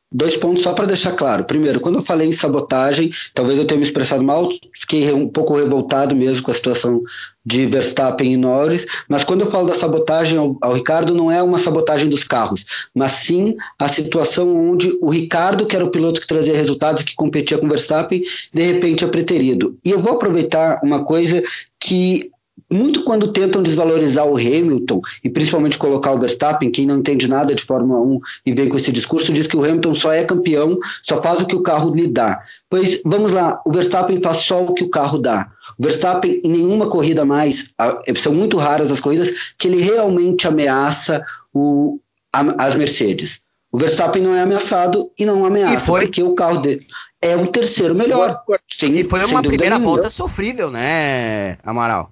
[0.09, 1.43] Dois pontos só para deixar claro.
[1.43, 5.57] Primeiro, quando eu falei em sabotagem, talvez eu tenha me expressado mal, fiquei um pouco
[5.57, 7.03] revoltado mesmo com a situação
[7.45, 11.43] de Verstappen e Norris, mas quando eu falo da sabotagem ao, ao, Ricardo, não é
[11.43, 16.21] uma sabotagem dos carros, mas sim a situação onde o Ricardo, que era o piloto
[16.21, 19.77] que trazia resultados, que competia com Verstappen, de repente é preterido.
[19.83, 21.43] E eu vou aproveitar uma coisa
[21.79, 22.31] que
[22.69, 27.55] muito quando tentam desvalorizar o Hamilton e principalmente colocar o Verstappen, quem não entende nada
[27.55, 30.77] de Fórmula 1 e vem com esse discurso, diz que o Hamilton só é campeão,
[31.03, 32.41] só faz o que o carro lhe dá.
[32.69, 35.49] Pois vamos lá, o Verstappen faz só o que o carro dá.
[35.77, 37.69] O Verstappen, em nenhuma corrida mais,
[38.15, 41.99] são muito raras as corridas, que ele realmente ameaça o,
[42.33, 43.39] a, as Mercedes.
[43.71, 46.01] O Verstappen não é ameaçado e não ameaça, foi...
[46.01, 46.85] porque o carro dele
[47.21, 48.41] é o terceiro melhor.
[48.71, 49.95] Sem, e foi uma primeira nenhuma.
[49.95, 52.11] volta sofrível, né, Amaral?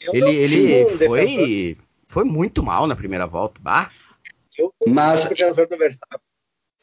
[0.00, 3.60] Ele ele foi, foi muito mal na primeira volta.
[3.60, 3.90] Bah.
[4.56, 5.28] Eu Mas...
[5.28, 6.20] do Verstappen.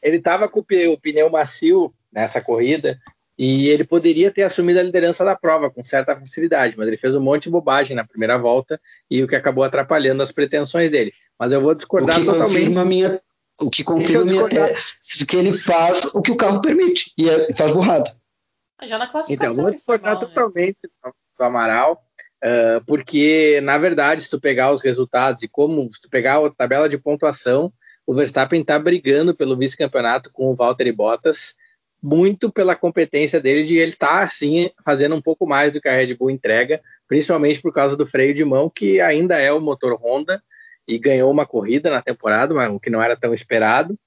[0.02, 0.64] Ele estava com o
[0.98, 2.98] pneu macio nessa corrida
[3.38, 7.14] e ele poderia ter assumido a liderança da prova com certa facilidade, mas ele fez
[7.14, 11.12] um monte de bobagem na primeira volta e o que acabou atrapalhando as pretensões dele.
[11.38, 12.54] Mas eu vou discordar o que totalmente.
[12.54, 13.20] Confirma minha,
[13.60, 17.54] o que confirma minha tese, que ele faz o que o carro permite e é,
[17.54, 18.10] faz burrado.
[18.84, 19.52] Já na classificação.
[19.52, 20.28] Então, vou discordar mal, né?
[20.28, 20.78] totalmente
[21.38, 22.05] do Amaral.
[22.44, 26.50] Uh, porque, na verdade, se tu pegar os resultados e como se tu pegar a
[26.50, 27.72] tabela de pontuação,
[28.06, 31.54] o Verstappen está brigando pelo vice-campeonato com o Valtteri Bottas,
[32.02, 35.88] muito pela competência dele de ele estar, tá, assim, fazendo um pouco mais do que
[35.88, 39.60] a Red Bull entrega, principalmente por causa do freio de mão, que ainda é o
[39.60, 40.40] motor Honda,
[40.86, 43.98] e ganhou uma corrida na temporada, mas o que não era tão esperado.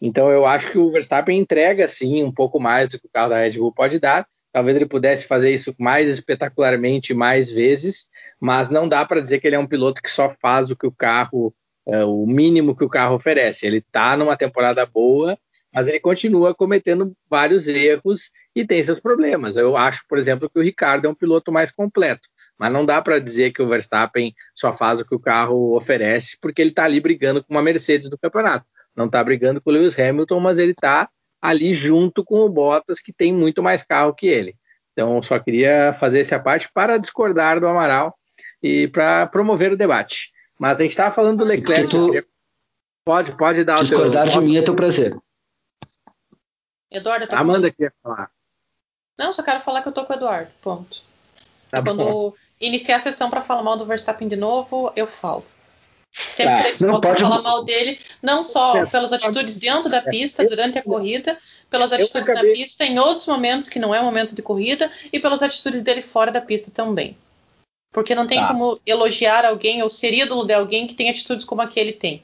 [0.00, 3.30] Então eu acho que o Verstappen entrega, sim, um pouco mais do que o carro
[3.30, 8.06] da Red Bull pode dar, Talvez ele pudesse fazer isso mais espetacularmente mais vezes,
[8.40, 10.86] mas não dá para dizer que ele é um piloto que só faz o que
[10.86, 11.54] o carro,
[11.86, 13.66] é, o mínimo que o carro oferece.
[13.66, 15.38] Ele está numa temporada boa,
[15.72, 19.56] mas ele continua cometendo vários erros e tem seus problemas.
[19.56, 23.02] Eu acho, por exemplo, que o Ricardo é um piloto mais completo, mas não dá
[23.02, 26.84] para dizer que o Verstappen só faz o que o carro oferece, porque ele está
[26.84, 28.66] ali brigando com uma Mercedes do campeonato.
[28.96, 31.08] Não está brigando com o Lewis Hamilton, mas ele está
[31.40, 34.56] ali junto com o Bottas, que tem muito mais carro que ele.
[34.92, 38.18] Então, só queria fazer essa parte para discordar do Amaral
[38.62, 40.32] e para promover o debate.
[40.58, 41.88] Mas a gente estava falando do Leclerc.
[41.88, 42.26] Tu...
[43.04, 44.40] Pode, pode dar discordar o teu...
[44.40, 45.16] de mim é teu prazer.
[46.90, 48.30] Eduardo, eu Amanda queria falar.
[49.18, 50.50] Não, só quero falar que eu tô com o Eduardo.
[50.60, 51.02] Ponto.
[51.70, 52.34] Tá Quando bom.
[52.60, 55.44] iniciar a sessão para falar mal do Verstappen de novo, eu falo.
[56.18, 60.02] Sempre ah, que não pode falar mal dele, não só é, pelas atitudes dentro da
[60.02, 61.38] pista, durante a corrida,
[61.70, 62.50] pelas atitudes acabei...
[62.50, 66.02] na pista em outros momentos que não é momento de corrida, e pelas atitudes dele
[66.02, 67.16] fora da pista também.
[67.92, 68.48] Porque não tem tá.
[68.48, 71.92] como elogiar alguém ou ser ídolo de alguém que tem atitudes como a que ele
[71.92, 72.22] tem.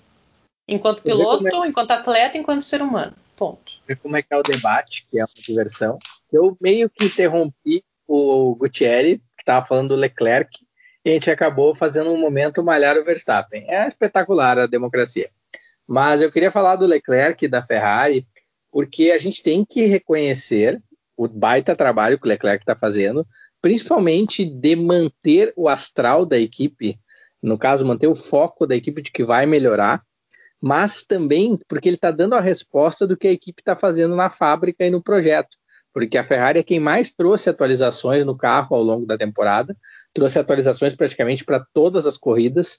[0.68, 1.68] Enquanto piloto, é...
[1.68, 3.14] enquanto atleta, enquanto ser humano.
[3.36, 3.74] Ponto.
[3.86, 5.98] Ver como é que é o debate, que é uma diversão.
[6.32, 10.63] Eu meio que interrompi o Gutierrez, que estava falando do Leclerc,
[11.04, 13.64] e a gente acabou fazendo um momento malhar o Verstappen.
[13.68, 15.28] É espetacular a democracia.
[15.86, 18.26] Mas eu queria falar do Leclerc da Ferrari,
[18.72, 20.82] porque a gente tem que reconhecer
[21.16, 23.26] o baita trabalho que o Leclerc está fazendo,
[23.60, 26.98] principalmente de manter o astral da equipe,
[27.42, 30.02] no caso, manter o foco da equipe de que vai melhorar,
[30.60, 34.30] mas também porque ele está dando a resposta do que a equipe está fazendo na
[34.30, 35.56] fábrica e no projeto
[35.94, 39.76] porque a Ferrari é quem mais trouxe atualizações no carro ao longo da temporada,
[40.12, 42.76] trouxe atualizações praticamente para todas as corridas,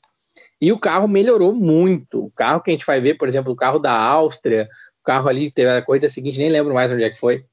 [0.59, 2.25] e o carro melhorou muito.
[2.25, 4.67] O carro que a gente vai ver, por exemplo, o carro da Áustria,
[5.01, 7.45] o carro ali teve a corrida seguinte, nem lembro mais onde é que foi,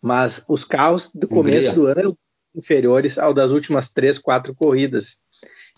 [0.00, 2.18] mas os carros do começo do ano eram
[2.54, 5.16] inferiores ao das últimas três, quatro corridas.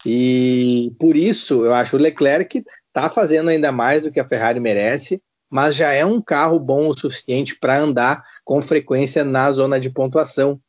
[0.04, 4.60] E por isso eu acho o Leclerc está fazendo ainda mais do que a Ferrari
[4.60, 9.78] merece mas já é um carro bom o suficiente para andar com frequência na zona
[9.80, 10.60] de pontuação.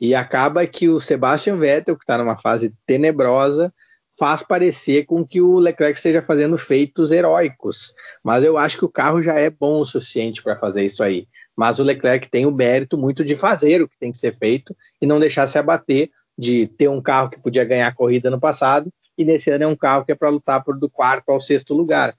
[0.00, 3.72] E acaba que o Sebastian Vettel, que está numa fase tenebrosa,
[4.18, 7.94] faz parecer com que o Leclerc esteja fazendo feitos heróicos.
[8.22, 11.26] Mas eu acho que o carro já é bom o suficiente para fazer isso aí.
[11.56, 14.76] Mas o Leclerc tem o mérito muito de fazer o que tem que ser feito
[15.00, 18.40] e não deixar se abater de ter um carro que podia ganhar a corrida no
[18.40, 21.40] passado e nesse ano é um carro que é para lutar por do quarto ao
[21.40, 22.14] sexto lugar.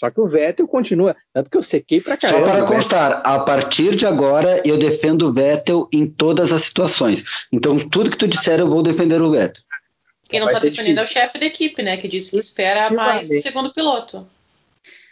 [0.00, 2.46] Só que o Vettel continua, tanto que eu sequei pra caramba.
[2.46, 7.46] Só para constar, a partir de agora eu defendo o Vettel em todas as situações.
[7.52, 9.62] Então tudo que tu disser eu vou defender o Vettel.
[10.24, 11.02] Quem não está defendendo difícil.
[11.02, 11.98] é o chefe da equipe, né?
[11.98, 14.26] Que disse que espera mais do segundo piloto.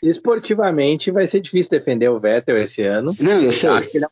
[0.02, 3.14] Esportivamente vai ser difícil defender o Vettel esse ano.
[3.20, 3.68] Não, eu sei.
[3.68, 4.08] Acho que ele é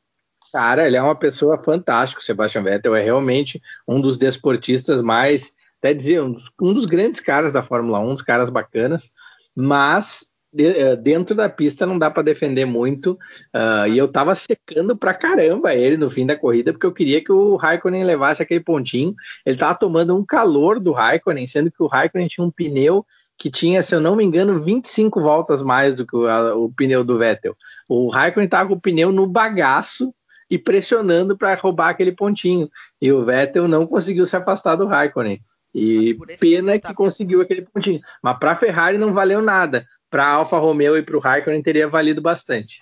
[0.53, 2.21] cara, ele é uma pessoa fantástica.
[2.21, 6.85] O Sebastian Vettel é realmente um dos desportistas mais até dizer, um dos, um dos
[6.85, 9.11] grandes caras da Fórmula 1, uns caras bacanas,
[9.55, 13.13] mas de, eh, dentro da pista não dá para defender muito.
[13.55, 17.23] Uh, e eu tava secando pra caramba ele no fim da corrida, porque eu queria
[17.23, 19.15] que o Raikkonen levasse aquele pontinho.
[19.45, 23.05] Ele tava tomando um calor do Raikkonen, sendo que o Raikkonen tinha um pneu
[23.39, 26.73] que tinha, se eu não me engano, 25 voltas mais do que o, a, o
[26.73, 27.55] pneu do Vettel.
[27.87, 30.15] O Raikkonen tava com o pneu no bagaço
[30.51, 32.71] e pressionando para roubar aquele pontinho.
[33.01, 35.43] E o Vettel não conseguiu se afastar do Raikkonen.
[35.75, 38.01] E pena que, que conseguiu aquele pontinho.
[38.23, 41.89] Mas para a Ferrari não valeu nada para Alfa Romeo e para o Raikkonen teria
[41.89, 42.81] valido bastante.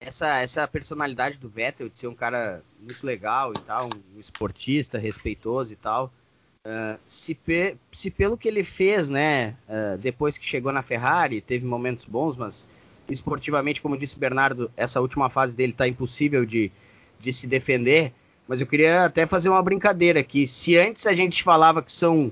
[0.00, 4.98] Essa, essa personalidade do Vettel de ser um cara muito legal e tal, um esportista
[4.98, 6.12] respeitoso e tal,
[6.66, 11.40] uh, se, pe, se, pelo que ele fez, né, uh, depois que chegou na Ferrari,
[11.40, 12.68] teve momentos bons, mas
[13.08, 16.72] esportivamente, como disse Bernardo, essa última fase dele tá impossível de,
[17.20, 18.12] de se defender.
[18.48, 20.48] Mas eu queria até fazer uma brincadeira aqui.
[20.48, 22.26] Se antes a gente falava que são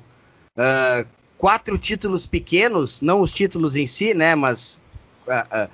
[0.56, 1.06] uh,
[1.40, 4.34] quatro títulos pequenos, não os títulos em si, né?
[4.34, 4.78] Mas
[5.26, 5.70] uh,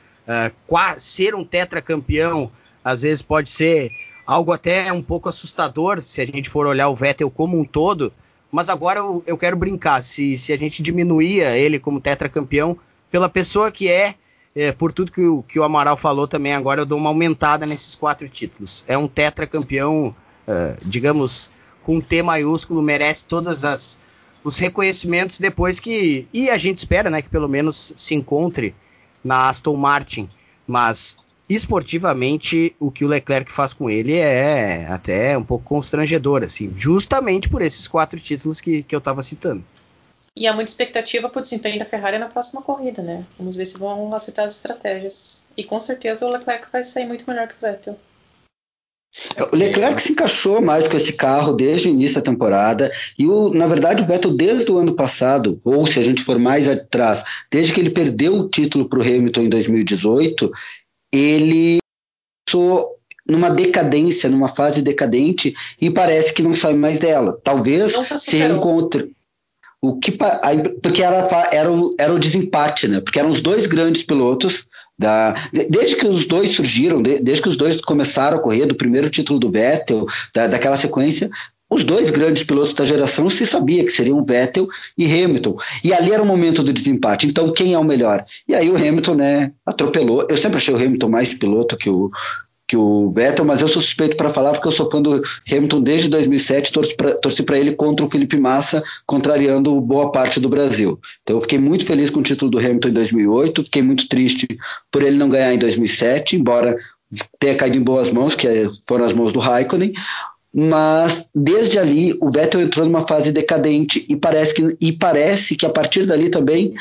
[0.70, 2.52] uh, ser um tetracampeão
[2.84, 3.90] às vezes pode ser
[4.24, 8.12] algo até um pouco assustador se a gente for olhar o Vettel como um todo.
[8.50, 10.04] Mas agora eu, eu quero brincar.
[10.04, 12.78] Se, se a gente diminuía ele como tetracampeão
[13.10, 14.14] pela pessoa que é,
[14.54, 17.66] é, por tudo que o, que o Amaral falou também, agora eu dou uma aumentada
[17.66, 18.84] nesses quatro títulos.
[18.86, 20.14] É um tetracampeão,
[20.46, 21.50] uh, digamos,
[21.82, 24.05] com T maiúsculo, merece todas as
[24.46, 26.28] os reconhecimentos depois que.
[26.32, 28.74] E a gente espera, né, que pelo menos se encontre
[29.22, 30.30] na Aston Martin.
[30.64, 31.16] Mas
[31.48, 37.48] esportivamente o que o Leclerc faz com ele é até um pouco constrangedor, assim, justamente
[37.48, 39.64] por esses quatro títulos que, que eu estava citando.
[40.34, 43.24] E há muita expectativa para o desempenho da Ferrari na próxima corrida, né?
[43.38, 45.44] Vamos ver se vão acertar as estratégias.
[45.56, 47.98] E com certeza o Leclerc vai sair muito melhor que o Vettel.
[49.52, 53.50] O Leclerc se encaixou mais com esse carro desde o início da temporada e, o,
[53.50, 57.22] na verdade, o Vettel desde o ano passado, ou se a gente for mais atrás,
[57.50, 60.50] desde que ele perdeu o título para o Hamilton em 2018,
[61.12, 61.78] ele
[62.46, 62.96] começou
[63.28, 67.38] numa decadência, numa fase decadente e parece que não sai mais dela.
[67.42, 69.15] Talvez se reencontre.
[69.88, 70.12] O que,
[70.82, 73.00] porque era, era, o, era o desempate, né?
[73.00, 74.64] Porque eram os dois grandes pilotos
[74.98, 75.34] da,
[75.70, 79.38] desde que os dois surgiram, desde que os dois começaram a correr, do primeiro título
[79.38, 81.30] do Vettel, da, daquela sequência,
[81.68, 85.56] os dois grandes pilotos da geração se sabia que seriam Vettel e Hamilton.
[85.82, 87.26] E ali era o momento do desempate.
[87.26, 88.24] Então, quem é o melhor?
[88.48, 90.26] E aí o Hamilton, né, atropelou.
[90.30, 92.10] Eu sempre achei o Hamilton mais piloto que o,
[92.66, 95.80] que o Vettel, mas eu sou suspeito para falar porque eu sou fã do Hamilton
[95.82, 96.72] desde 2007,
[97.22, 100.98] torci para ele contra o Felipe Massa, contrariando boa parte do Brasil.
[101.22, 104.48] Então eu fiquei muito feliz com o título do Hamilton em 2008, fiquei muito triste
[104.90, 106.76] por ele não ganhar em 2007, embora
[107.38, 108.48] tenha caído em boas mãos, que
[108.86, 109.92] foram as mãos do Raikkonen,
[110.52, 115.66] mas desde ali o Vettel entrou numa fase decadente e parece que, e parece que
[115.66, 116.74] a partir dali também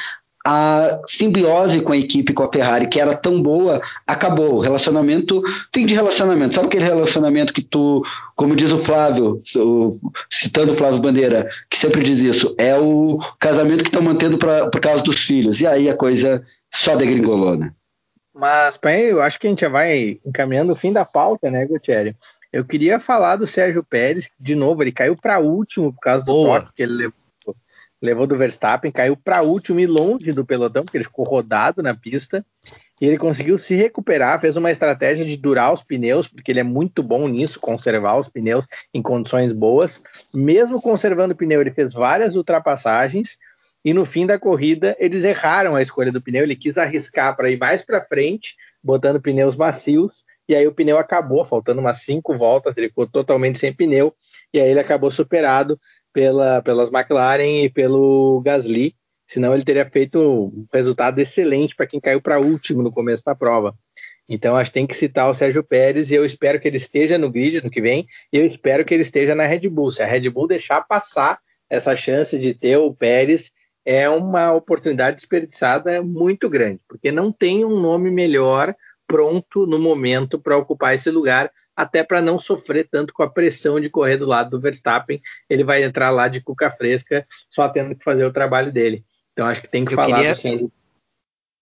[0.46, 4.54] a simbiose com a equipe, com a Ferrari, que era tão boa, acabou.
[4.54, 5.42] O relacionamento,
[5.74, 6.54] fim de relacionamento.
[6.54, 9.98] Sabe aquele relacionamento que tu, como diz o Flávio, o,
[10.32, 14.70] citando o Flávio Bandeira, que sempre diz isso, é o casamento que estão mantendo pra,
[14.70, 15.60] por causa dos filhos.
[15.60, 17.72] E aí a coisa só degringolou, né?
[18.32, 21.66] Mas, pai, eu acho que a gente já vai encaminhando o fim da pauta, né,
[21.66, 22.14] Gutierrez?
[22.54, 26.32] Eu queria falar do Sérgio Pérez, de novo, ele caiu para último por causa do
[26.32, 26.62] Boa.
[26.62, 27.25] toque que ele levou
[28.06, 31.94] levou do Verstappen, caiu para último e longe do pelotão, porque ele ficou rodado na
[31.94, 32.46] pista.
[33.02, 36.64] E ele conseguiu se recuperar, fez uma estratégia de durar os pneus, porque ele é
[36.64, 40.02] muito bom nisso, conservar os pneus em condições boas.
[40.34, 43.38] Mesmo conservando o pneu, ele fez várias ultrapassagens.
[43.84, 46.44] E no fim da corrida, eles erraram a escolha do pneu.
[46.44, 50.24] Ele quis arriscar para ir mais para frente, botando pneus macios.
[50.48, 54.16] E aí o pneu acabou, faltando umas cinco voltas, ele ficou totalmente sem pneu.
[54.54, 55.78] E aí ele acabou superado
[56.16, 58.96] pela, pelas McLaren e pelo Gasly,
[59.28, 63.36] senão ele teria feito um resultado excelente para quem caiu para último no começo da
[63.36, 63.76] prova.
[64.30, 67.18] Então acho que tem que citar o Sérgio Pérez e eu espero que ele esteja
[67.18, 69.92] no grid no que vem e eu espero que ele esteja na Red Bull.
[69.92, 71.38] Se a Red Bull deixar passar
[71.70, 73.52] essa chance de ter o Pérez,
[73.84, 78.74] é uma oportunidade desperdiçada muito grande, porque não tem um nome melhor
[79.08, 83.80] pronto no momento para ocupar esse lugar, até para não sofrer tanto com a pressão
[83.80, 85.22] de correr do lado do Verstappen.
[85.50, 89.04] Ele vai entrar lá de cuca fresca, só tendo que fazer o trabalho dele.
[89.34, 90.72] Então acho que tem que eu falar queria, Sérgio.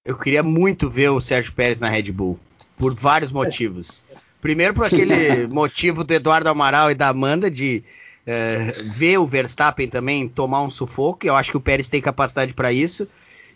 [0.05, 2.39] Eu queria muito ver o Sérgio Pérez na Red Bull,
[2.77, 4.03] por vários motivos.
[4.41, 7.83] Primeiro, por aquele motivo do Eduardo Amaral e da Amanda de
[8.27, 11.25] uh, ver o Verstappen também tomar um sufoco.
[11.25, 13.07] Eu acho que o Pérez tem capacidade para isso.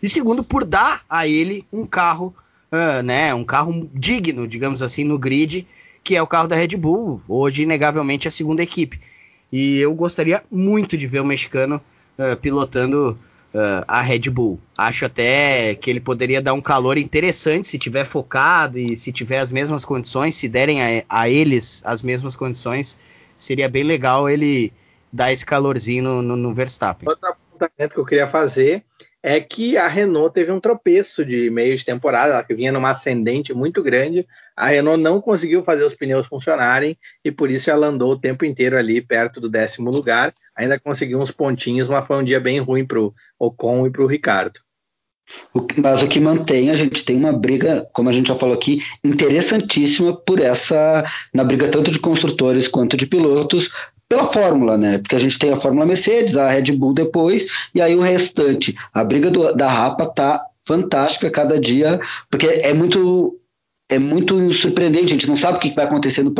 [0.02, 2.34] E segundo, por dar a ele um carro,
[2.72, 5.66] uh, né, um carro digno, digamos assim, no grid
[6.08, 8.98] que é o carro da Red Bull, hoje inegavelmente a segunda equipe.
[9.52, 11.82] E eu gostaria muito de ver o mexicano
[12.18, 13.18] uh, pilotando
[13.54, 14.58] uh, a Red Bull.
[14.74, 19.38] Acho até que ele poderia dar um calor interessante se tiver focado e se tiver
[19.38, 22.98] as mesmas condições, se derem a, a eles as mesmas condições,
[23.36, 24.72] seria bem legal ele
[25.12, 27.06] dar esse calorzinho no, no, no Verstappen.
[27.06, 28.82] Outro apontamento que eu queria fazer
[29.22, 32.90] é que a Renault teve um tropeço de meio de temporada, ela que vinha numa
[32.90, 34.26] ascendente muito grande.
[34.56, 38.44] A Renault não conseguiu fazer os pneus funcionarem e por isso ela andou o tempo
[38.44, 40.32] inteiro ali perto do décimo lugar.
[40.56, 44.02] Ainda conseguiu uns pontinhos, mas foi um dia bem ruim para o Ocon e para
[44.02, 44.60] o Ricardo.
[45.82, 48.80] Mas o que mantém, a gente tem uma briga, como a gente já falou aqui,
[49.04, 51.04] interessantíssima por essa,
[51.34, 53.70] na briga tanto de construtores quanto de pilotos,
[54.08, 54.98] pela fórmula, né?
[54.98, 58.74] Porque a gente tem a Fórmula Mercedes, a Red Bull depois, e aí o restante.
[58.92, 62.00] A briga do, da Rapa tá fantástica cada dia,
[62.30, 63.38] porque é muito
[63.90, 66.34] é muito surpreendente, a gente não sabe o que vai acontecer no,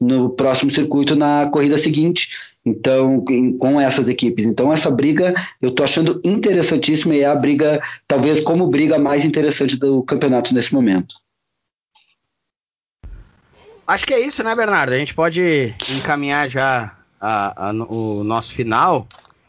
[0.00, 2.28] no próximo circuito na corrida seguinte.
[2.66, 3.22] Então,
[3.58, 4.46] com essas equipes.
[4.46, 9.24] Então, essa briga eu tô achando interessantíssima e é a briga, talvez como briga mais
[9.24, 11.14] interessante do campeonato nesse momento.
[13.86, 14.94] Acho que é isso, né, Bernardo?
[14.94, 19.08] A gente pode encaminhar já a, a, o nosso final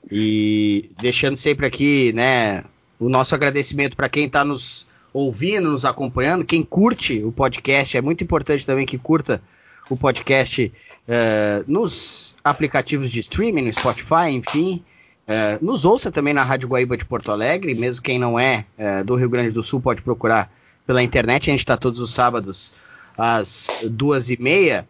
[0.10, 2.64] e deixando sempre aqui, né,
[2.98, 8.02] o nosso agradecimento para quem está nos ouvindo, nos acompanhando, quem curte o podcast, é
[8.02, 9.42] muito importante também que curta
[9.90, 10.72] o podcast
[11.08, 14.84] uh, nos aplicativos de streaming, no Spotify, enfim.
[15.28, 19.04] Uh, nos ouça também na Rádio Guaíba de Porto Alegre, mesmo quem não é uh,
[19.04, 20.52] do Rio Grande do Sul pode procurar
[20.88, 21.50] pela internet.
[21.50, 22.74] A gente está todos os sábados
[23.18, 24.88] às duas e meia.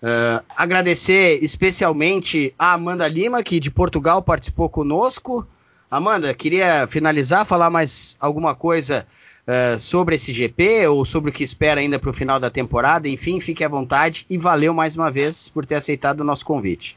[0.00, 5.46] Uh, agradecer especialmente a Amanda Lima, que de Portugal participou conosco.
[5.90, 9.06] Amanda, queria finalizar, falar mais alguma coisa
[9.46, 13.08] uh, sobre esse GP ou sobre o que espera ainda para o final da temporada.
[13.08, 16.96] Enfim, fique à vontade e valeu mais uma vez por ter aceitado o nosso convite.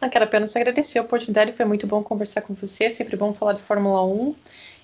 [0.00, 3.54] Não, quero apenas agradecer a oportunidade, foi muito bom conversar com você, sempre bom falar
[3.54, 4.34] de Fórmula 1.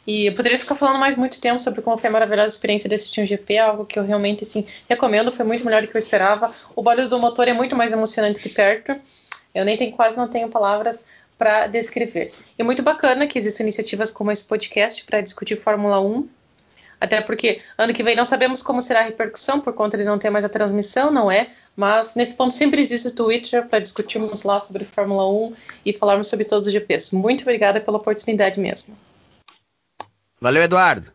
[0.06, 2.94] E eu poderia ficar falando mais muito tempo sobre como foi a maravilhosa experiência de
[2.94, 5.98] assistir um GP, algo que eu realmente assim, recomendo, foi muito melhor do que eu
[5.98, 6.52] esperava.
[6.76, 8.94] O barulho do motor é muito mais emocionante de perto.
[9.54, 11.04] Eu nem tenho, quase não tenho palavras
[11.38, 12.32] para descrever.
[12.58, 16.28] E muito bacana que existam iniciativas como esse podcast para discutir Fórmula 1.
[17.00, 20.18] Até porque ano que vem não sabemos como será a repercussão por conta de não
[20.18, 21.48] ter mais a transmissão, não é?
[21.76, 26.28] Mas nesse ponto sempre existe o Twitter para discutirmos lá sobre Fórmula 1 e falarmos
[26.28, 27.12] sobre todos os GPs.
[27.14, 28.96] Muito obrigada pela oportunidade mesmo.
[30.44, 31.10] Valeu, Eduardo.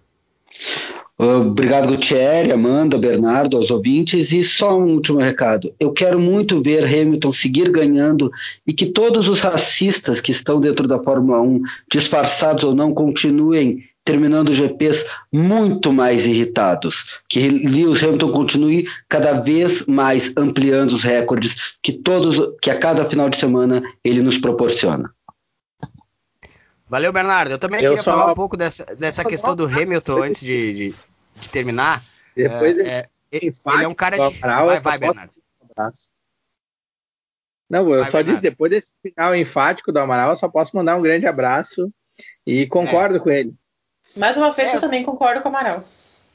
[1.16, 4.32] Obrigado, Gutierrez, Amanda, Bernardo, aos ouvintes.
[4.32, 5.72] E só um último recado.
[5.80, 8.32] Eu quero muito ver Hamilton seguir ganhando
[8.66, 11.62] e que todos os racistas que estão dentro da Fórmula 1,
[11.92, 17.06] disfarçados ou não, continuem terminando GPs muito mais irritados.
[17.30, 23.06] Que Lewis Hamilton continue cada vez mais ampliando os recordes que todos, que a cada
[23.06, 25.14] final de semana ele nos proporciona.
[26.90, 27.52] Valeu, Bernardo.
[27.52, 28.12] Eu também eu queria só...
[28.12, 30.96] falar um pouco dessa, dessa questão do Hamilton antes de, de,
[31.40, 32.04] de terminar.
[32.36, 34.40] Depois é, é, ele, ele é um cara de.
[34.40, 35.34] Vai, vai, Bernardo.
[37.70, 38.30] Não, eu vai, só Bernardo.
[38.30, 41.92] disse, depois desse final enfático do Amaral, eu só posso mandar um grande abraço
[42.46, 43.20] e concordo é.
[43.20, 43.54] com ele.
[44.18, 45.84] Mais uma vez, é, eu também concordo com o Amaral.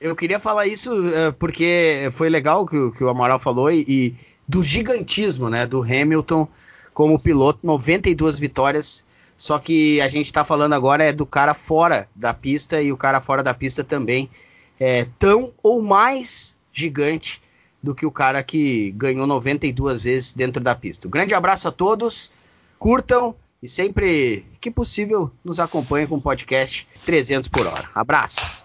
[0.00, 4.14] Eu queria falar isso uh, porque foi legal que, que o Amaral falou e, e,
[4.46, 6.46] do gigantismo né, do Hamilton
[6.92, 9.04] como piloto, 92 vitórias
[9.36, 12.96] só que a gente está falando agora é do cara fora da pista e o
[12.96, 14.30] cara fora da pista também
[14.78, 17.42] é tão ou mais gigante
[17.82, 21.06] do que o cara que ganhou 92 vezes dentro da pista.
[21.06, 22.32] Um grande abraço a todos,
[22.78, 27.88] curtam e sempre que possível nos acompanhem com o podcast 300 por hora.
[27.94, 28.64] Abraço!